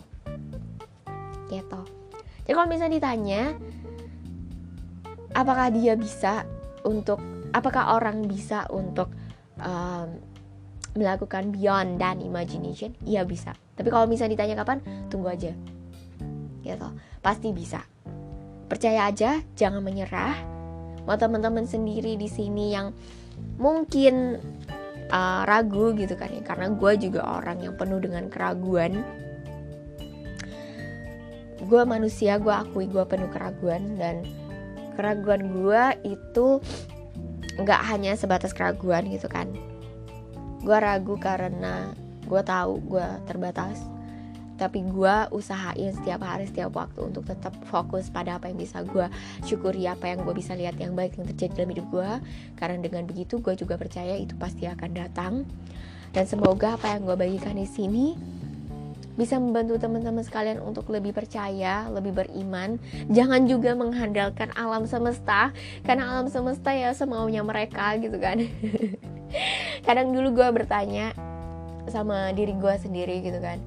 Gitu. 1.50 1.82
Jadi 2.46 2.54
kalau 2.54 2.70
misalnya 2.70 2.96
ditanya 3.02 3.42
apakah 5.34 5.74
dia 5.74 5.98
bisa 5.98 6.46
untuk 6.86 7.18
apakah 7.54 7.98
orang 7.98 8.30
bisa 8.30 8.70
untuk 8.70 9.10
um, 9.62 10.22
melakukan 10.94 11.50
beyond 11.54 11.98
dan 11.98 12.22
imagination? 12.22 12.94
Iya 13.06 13.26
bisa. 13.26 13.54
Tapi 13.78 13.90
kalau 13.94 14.10
misalnya 14.10 14.38
ditanya 14.38 14.58
kapan, 14.62 14.82
tunggu 15.10 15.34
aja. 15.34 15.54
Gitu. 16.62 16.90
Pasti 17.22 17.50
bisa 17.54 17.82
percaya 18.68 19.08
aja 19.08 19.42
jangan 19.56 19.82
menyerah. 19.82 20.36
Mau 21.08 21.16
teman-teman 21.16 21.64
sendiri 21.64 22.20
di 22.20 22.28
sini 22.28 22.76
yang 22.76 22.92
mungkin 23.56 24.38
uh, 25.08 25.48
ragu 25.48 25.96
gitu 25.96 26.20
kan 26.20 26.30
ya. 26.32 26.44
Karena 26.44 26.68
gue 26.72 26.92
juga 27.00 27.24
orang 27.24 27.64
yang 27.64 27.74
penuh 27.80 28.04
dengan 28.04 28.28
keraguan. 28.28 29.02
Gue 31.64 31.82
manusia 31.88 32.38
gue 32.38 32.52
akui 32.52 32.92
gue 32.92 33.04
penuh 33.08 33.32
keraguan. 33.32 33.96
Dan 33.96 34.28
keraguan 35.00 35.48
gue 35.52 35.84
itu 36.04 36.60
nggak 37.58 37.82
hanya 37.88 38.14
sebatas 38.20 38.52
keraguan 38.52 39.08
gitu 39.08 39.32
kan. 39.32 39.48
Gue 40.62 40.76
ragu 40.76 41.16
karena 41.16 41.96
gue 42.28 42.42
tahu 42.44 42.84
gue 42.84 43.08
terbatas 43.24 43.80
tapi 44.58 44.84
gue 44.84 45.16
usahain 45.32 45.94
setiap 45.94 46.26
hari 46.26 46.50
setiap 46.50 46.74
waktu 46.74 47.00
untuk 47.06 47.24
tetap 47.30 47.54
fokus 47.70 48.10
pada 48.10 48.42
apa 48.42 48.50
yang 48.50 48.58
bisa 48.58 48.82
gue 48.82 49.06
syukuri 49.46 49.86
apa 49.86 50.10
yang 50.10 50.26
gue 50.26 50.34
bisa 50.34 50.58
lihat 50.58 50.76
yang 50.82 50.98
baik 50.98 51.16
yang 51.16 51.30
terjadi 51.30 51.64
dalam 51.64 51.72
hidup 51.78 51.88
gue 51.94 52.12
karena 52.58 52.78
dengan 52.82 53.06
begitu 53.06 53.38
gue 53.40 53.54
juga 53.54 53.78
percaya 53.78 54.18
itu 54.18 54.34
pasti 54.36 54.66
akan 54.66 54.90
datang 54.92 55.34
dan 56.12 56.26
semoga 56.26 56.76
apa 56.76 56.98
yang 56.98 57.06
gue 57.06 57.16
bagikan 57.16 57.56
di 57.56 57.70
sini 57.70 58.18
bisa 59.18 59.42
membantu 59.42 59.82
teman-teman 59.82 60.22
sekalian 60.22 60.62
untuk 60.62 60.94
lebih 60.94 61.10
percaya, 61.10 61.90
lebih 61.90 62.14
beriman. 62.14 62.78
Jangan 63.10 63.50
juga 63.50 63.74
mengandalkan 63.74 64.54
alam 64.54 64.86
semesta, 64.86 65.50
karena 65.82 66.06
alam 66.06 66.30
semesta 66.30 66.70
ya 66.70 66.94
semaunya 66.94 67.42
mereka 67.42 67.98
gitu 67.98 68.14
kan. 68.22 68.46
Kadang 69.90 70.14
dulu 70.14 70.38
gue 70.38 70.48
bertanya 70.54 71.18
sama 71.90 72.30
diri 72.36 72.54
gue 72.54 72.76
sendiri 72.78 73.24
gitu 73.24 73.40
kan 73.40 73.58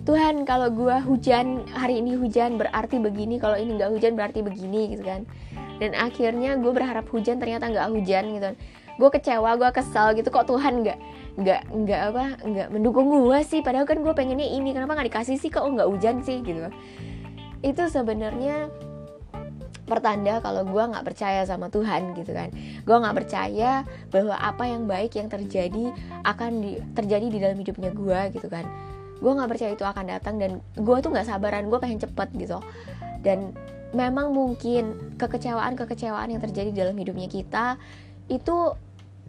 Tuhan 0.00 0.48
kalau 0.48 0.72
gue 0.72 0.96
hujan 1.04 1.68
hari 1.76 2.00
ini 2.00 2.16
hujan 2.16 2.56
berarti 2.56 2.96
begini. 2.96 3.36
Kalau 3.36 3.56
ini 3.60 3.76
nggak 3.76 3.90
hujan 3.92 4.12
berarti 4.16 4.40
begini 4.40 4.96
gitu 4.96 5.04
kan. 5.04 5.28
Dan 5.76 5.92
akhirnya 5.92 6.56
gue 6.56 6.72
berharap 6.72 7.04
hujan 7.12 7.36
ternyata 7.36 7.68
nggak 7.68 7.88
hujan 7.92 8.24
gitu. 8.32 8.44
Kan 8.52 8.56
gue 8.96 9.10
kecewa 9.12 9.50
gue 9.60 9.70
kesal 9.76 10.16
gitu. 10.16 10.32
Kok 10.32 10.48
Tuhan 10.48 10.80
nggak 10.80 10.98
nggak 11.40 11.62
nggak 11.68 12.00
apa 12.12 12.24
nggak 12.48 12.68
mendukung 12.72 13.12
gue 13.12 13.38
sih? 13.44 13.60
Padahal 13.60 13.84
kan 13.84 14.00
gue 14.00 14.12
pengennya 14.16 14.48
ini 14.48 14.72
kenapa 14.72 14.96
nggak 14.96 15.08
dikasih 15.12 15.36
sih? 15.36 15.52
Kok 15.52 15.68
nggak 15.68 15.88
hujan 15.92 16.24
sih 16.24 16.40
gitu. 16.40 16.72
Itu 17.60 17.92
sebenarnya 17.92 18.72
pertanda 19.84 20.40
kalau 20.40 20.64
gue 20.64 20.80
nggak 20.80 21.04
percaya 21.04 21.44
sama 21.44 21.68
Tuhan 21.68 22.16
gitu 22.16 22.32
kan. 22.32 22.48
Gue 22.88 22.96
nggak 22.96 23.16
percaya 23.20 23.84
bahwa 24.08 24.32
apa 24.32 24.64
yang 24.64 24.88
baik 24.88 25.12
yang 25.12 25.28
terjadi 25.28 25.92
akan 26.24 26.64
di, 26.64 26.80
terjadi 26.96 27.26
di 27.28 27.36
dalam 27.36 27.60
hidupnya 27.60 27.92
gue 27.92 28.20
gitu 28.40 28.48
kan 28.48 28.64
gue 29.20 29.32
nggak 29.32 29.50
percaya 29.52 29.70
itu 29.76 29.84
akan 29.84 30.04
datang 30.08 30.40
dan 30.40 30.64
gue 30.74 30.96
tuh 31.04 31.10
nggak 31.12 31.28
sabaran 31.28 31.68
gue 31.68 31.78
pengen 31.78 32.00
cepet 32.00 32.28
gitu. 32.40 32.58
Dan 33.20 33.52
memang 33.92 34.32
mungkin 34.32 35.14
kekecewaan 35.20 35.76
kekecewaan 35.76 36.32
yang 36.32 36.40
terjadi 36.40 36.70
dalam 36.72 36.96
hidupnya 36.96 37.28
kita 37.28 37.76
itu 38.32 38.74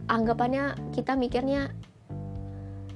anggapannya 0.08 0.74
kita 0.96 1.14
mikirnya 1.14 1.70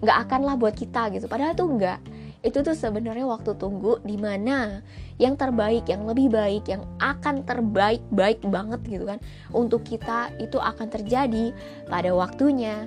nggak 0.01 0.19
akan 0.29 0.41
lah 0.49 0.57
buat 0.57 0.73
kita 0.73 1.13
gitu. 1.13 1.29
Padahal 1.29 1.53
tuh 1.53 1.69
enggak 1.69 2.01
itu 2.47 2.63
tuh 2.63 2.79
sebenarnya 2.79 3.27
waktu 3.27 3.59
tunggu 3.59 3.99
di 4.07 4.15
mana 4.15 4.79
yang 5.19 5.35
terbaik, 5.35 5.91
yang 5.91 6.07
lebih 6.07 6.31
baik, 6.31 6.71
yang 6.71 6.87
akan 7.03 7.43
terbaik 7.43 7.99
baik 8.15 8.39
banget 8.47 8.79
gitu 8.87 9.03
kan 9.09 9.19
untuk 9.51 9.83
kita 9.83 10.31
itu 10.39 10.55
akan 10.63 10.87
terjadi 10.87 11.51
pada 11.91 12.15
waktunya, 12.15 12.87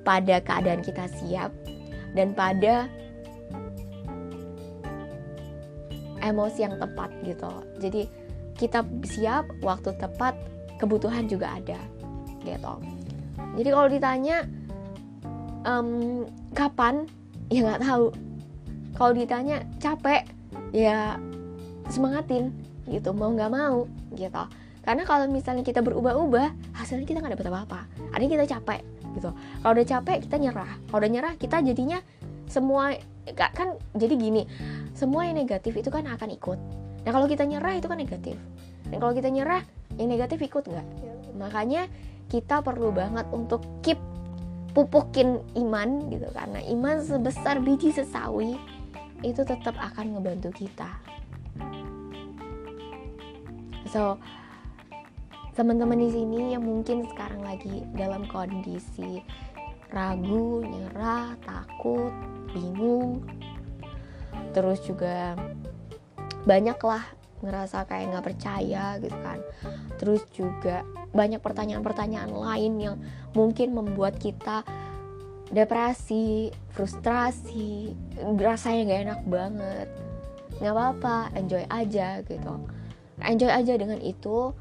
pada 0.00 0.40
keadaan 0.40 0.80
kita 0.80 1.12
siap 1.20 1.52
dan 2.16 2.32
pada 2.32 2.88
emosi 6.20 6.64
yang 6.64 6.76
tepat 6.76 7.10
gitu. 7.24 7.50
Jadi 7.80 8.06
kita 8.56 8.84
siap, 9.08 9.48
waktu 9.64 9.96
tepat, 9.96 10.36
kebutuhan 10.76 11.28
juga 11.28 11.56
ada 11.56 11.80
gitu. 12.44 12.74
Jadi 13.60 13.68
kalau 13.68 13.88
ditanya 13.88 14.36
um, 15.64 16.24
kapan, 16.52 17.08
ya 17.52 17.64
nggak 17.64 17.82
tahu. 17.84 18.12
Kalau 18.96 19.12
ditanya 19.16 19.64
capek 19.80 20.28
ya 20.76 21.16
semangatin 21.88 22.52
gitu. 22.88 23.12
Mau 23.16 23.32
nggak 23.32 23.52
mau 23.52 23.88
gitu. 24.16 24.44
Karena 24.80 25.02
kalau 25.04 25.28
misalnya 25.28 25.60
kita 25.60 25.84
berubah-ubah 25.84 26.76
hasilnya 26.76 27.04
kita 27.04 27.20
nggak 27.20 27.36
dapet 27.36 27.48
apa-apa. 27.52 27.80
Artinya 28.12 28.40
kita 28.40 28.46
capek 28.56 28.80
gitu. 29.16 29.30
Kalau 29.32 29.72
udah 29.76 29.86
capek 29.86 30.16
kita 30.24 30.36
nyerah. 30.40 30.70
Kalau 30.88 30.98
udah 31.00 31.12
nyerah 31.12 31.32
kita 31.36 31.60
jadinya 31.60 32.00
semua 32.48 32.96
kan 33.34 33.78
jadi 33.96 34.14
gini 34.14 34.42
semua 34.92 35.26
yang 35.26 35.38
negatif 35.38 35.76
itu 35.78 35.88
kan 35.88 36.04
akan 36.06 36.28
ikut. 36.34 36.58
Nah 37.06 37.10
kalau 37.10 37.26
kita 37.30 37.48
nyerah 37.48 37.78
itu 37.78 37.86
kan 37.88 37.96
negatif. 37.96 38.36
Dan 38.90 38.98
kalau 38.98 39.14
kita 39.16 39.30
nyerah 39.30 39.62
yang 39.96 40.08
negatif 40.10 40.42
ikut 40.42 40.66
nggak? 40.66 40.86
Makanya 41.38 41.88
kita 42.30 42.62
perlu 42.62 42.94
banget 42.94 43.26
untuk 43.34 43.64
keep 43.82 43.98
pupukin 44.70 45.42
iman 45.58 46.06
gitu 46.14 46.30
karena 46.30 46.62
iman 46.70 47.02
sebesar 47.02 47.58
biji 47.58 47.90
sesawi 47.90 48.54
itu 49.26 49.42
tetap 49.42 49.74
akan 49.76 50.16
ngebantu 50.16 50.54
kita. 50.54 50.88
So 53.90 54.16
teman-teman 55.58 55.98
di 55.98 56.08
sini 56.14 56.54
yang 56.54 56.62
mungkin 56.62 57.04
sekarang 57.10 57.42
lagi 57.42 57.82
dalam 57.98 58.24
kondisi 58.30 59.20
ragu, 59.90 60.62
nyerah, 60.64 61.34
takut, 61.44 62.14
bingung, 62.54 63.22
terus 64.56 64.82
juga 64.82 65.36
banyaklah 66.48 67.04
ngerasa 67.40 67.88
kayak 67.88 68.12
nggak 68.12 68.26
percaya 68.26 69.00
gitu 69.00 69.16
kan 69.24 69.40
terus 69.96 70.24
juga 70.32 70.84
banyak 71.12 71.40
pertanyaan-pertanyaan 71.44 72.32
lain 72.32 72.72
yang 72.80 72.96
mungkin 73.36 73.76
membuat 73.76 74.16
kita 74.16 74.64
depresi, 75.50 76.48
frustrasi, 76.72 77.92
rasanya 78.38 78.80
gak 78.86 79.02
enak 79.02 79.20
banget. 79.26 79.88
Gak 80.62 80.72
apa-apa, 80.72 81.34
enjoy 81.34 81.66
aja 81.66 82.22
gitu. 82.22 82.54
Enjoy 83.20 83.50
aja 83.50 83.74
dengan 83.74 83.98
itu, 84.00 84.54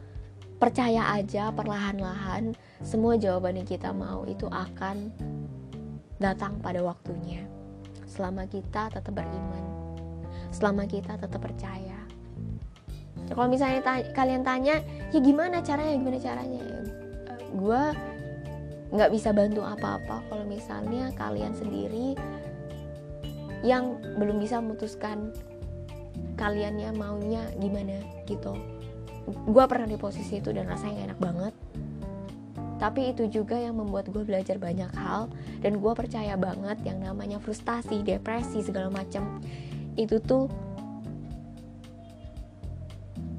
percaya 0.60 1.15
aja 1.15 1.56
perlahan-lahan 1.56 2.52
semua 2.84 3.15
jawaban 3.15 3.63
yang 3.63 3.67
kita 3.67 3.95
mau 3.95 4.28
itu 4.28 4.45
akan 4.52 5.08
datang 6.19 6.60
pada 6.60 6.84
waktunya. 6.84 7.48
Selama 8.04 8.43
kita 8.45 8.91
tetap 8.91 9.15
beriman, 9.15 9.63
selama 10.52 10.84
kita 10.84 11.15
tetap 11.15 11.39
percaya. 11.39 11.95
Kalau 13.32 13.48
misalnya 13.48 13.80
ta 13.80 14.04
kalian 14.12 14.43
tanya, 14.43 14.84
ya 15.15 15.19
gimana 15.24 15.63
caranya, 15.63 15.95
gimana 15.95 16.19
caranya? 16.19 16.63
Gue 17.56 17.84
nggak 18.89 19.12
bisa 19.13 19.30
bantu 19.32 19.62
apa-apa 19.63 20.26
kalau 20.28 20.43
misalnya 20.50 21.13
kalian 21.13 21.54
sendiri 21.54 22.17
yang 23.62 24.02
belum 24.17 24.41
bisa 24.41 24.58
memutuskan 24.60 25.30
kaliannya 26.36 26.89
maunya 26.98 27.45
gimana 27.62 28.02
gitu 28.26 28.58
gue 29.31 29.63
pernah 29.69 29.87
di 29.89 29.97
posisi 29.97 30.41
itu 30.41 30.49
dan 30.53 30.65
rasanya 30.69 31.03
gak 31.03 31.07
enak 31.13 31.21
banget. 31.21 31.53
Tapi 32.79 33.11
itu 33.11 33.27
juga 33.27 33.59
yang 33.59 33.75
membuat 33.75 34.07
gue 34.07 34.23
belajar 34.23 34.55
banyak 34.55 34.87
hal 34.95 35.27
dan 35.59 35.83
gue 35.83 35.93
percaya 35.93 36.39
banget 36.39 36.79
yang 36.87 37.03
namanya 37.03 37.35
frustasi 37.43 38.01
depresi 38.07 38.63
segala 38.63 38.87
macam. 38.87 39.43
Itu 39.99 40.23
tuh 40.23 40.47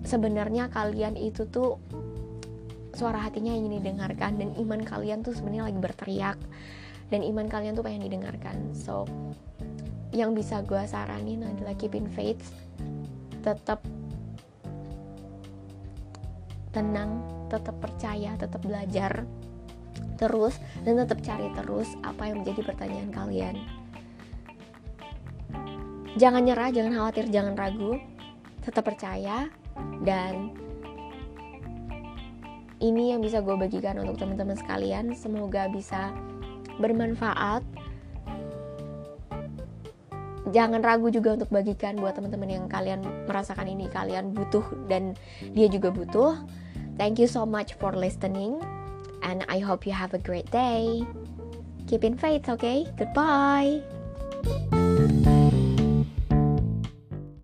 sebenarnya 0.05 0.69
kalian 0.69 1.17
itu 1.17 1.49
tuh 1.49 1.81
suara 2.93 3.17
hatinya 3.23 3.55
ingin 3.57 3.81
didengarkan 3.81 4.37
dan 4.37 4.53
iman 4.61 4.85
kalian 4.85 5.25
tuh 5.25 5.33
sebenarnya 5.33 5.73
lagi 5.73 5.81
berteriak 5.81 6.39
dan 7.09 7.25
iman 7.25 7.49
kalian 7.49 7.73
tuh 7.73 7.85
pengen 7.87 8.05
didengarkan. 8.05 8.77
So 8.77 9.09
yang 10.13 10.37
bisa 10.37 10.61
gue 10.67 10.85
saranin 10.85 11.49
adalah 11.49 11.73
keeping 11.81 12.11
faith 12.13 12.43
tetap 13.41 13.81
tenang 16.71 17.23
tetap 17.51 17.77
percaya 17.83 18.39
tetap 18.39 18.63
belajar 18.63 19.27
terus 20.21 20.61
dan 20.85 21.01
tetap 21.01 21.19
cari 21.25 21.49
terus 21.57 21.89
apa 22.05 22.29
yang 22.29 22.45
menjadi 22.45 22.61
pertanyaan 22.61 23.11
kalian. 23.11 23.57
Jangan 26.21 26.45
nyerah 26.45 26.69
jangan 26.69 26.93
khawatir 26.93 27.33
jangan 27.33 27.57
ragu. 27.57 27.97
Tetap 28.61 28.85
percaya 28.85 29.49
dan 30.05 30.53
ini 32.85 33.17
yang 33.17 33.25
bisa 33.25 33.41
gue 33.41 33.57
bagikan 33.57 33.97
untuk 33.97 34.21
teman-teman 34.21 34.61
sekalian. 34.61 35.17
Semoga 35.17 35.73
bisa 35.73 36.13
bermanfaat 36.77 37.65
jangan 40.51 40.83
ragu 40.83 41.09
juga 41.11 41.35
untuk 41.35 41.51
bagikan 41.51 41.99
buat 41.99 42.15
teman-teman 42.19 42.51
yang 42.51 42.67
kalian 42.67 43.03
merasakan 43.27 43.71
ini. 43.71 43.87
Kalian 43.91 44.35
butuh 44.35 44.65
dan 44.91 45.15
dia 45.55 45.67
juga 45.71 45.91
butuh. 45.91 46.35
Thank 47.01 47.17
you 47.23 47.31
so 47.31 47.49
much 47.49 47.79
for 47.81 47.97
listening 47.97 48.61
and 49.25 49.47
I 49.49 49.63
hope 49.63 49.89
you 49.89 49.95
have 49.97 50.13
a 50.13 50.21
great 50.21 50.51
day. 50.53 51.07
Keep 51.89 52.05
in 52.05 52.15
faith 52.19 52.47
okay? 52.47 52.87
Goodbye 52.95 53.83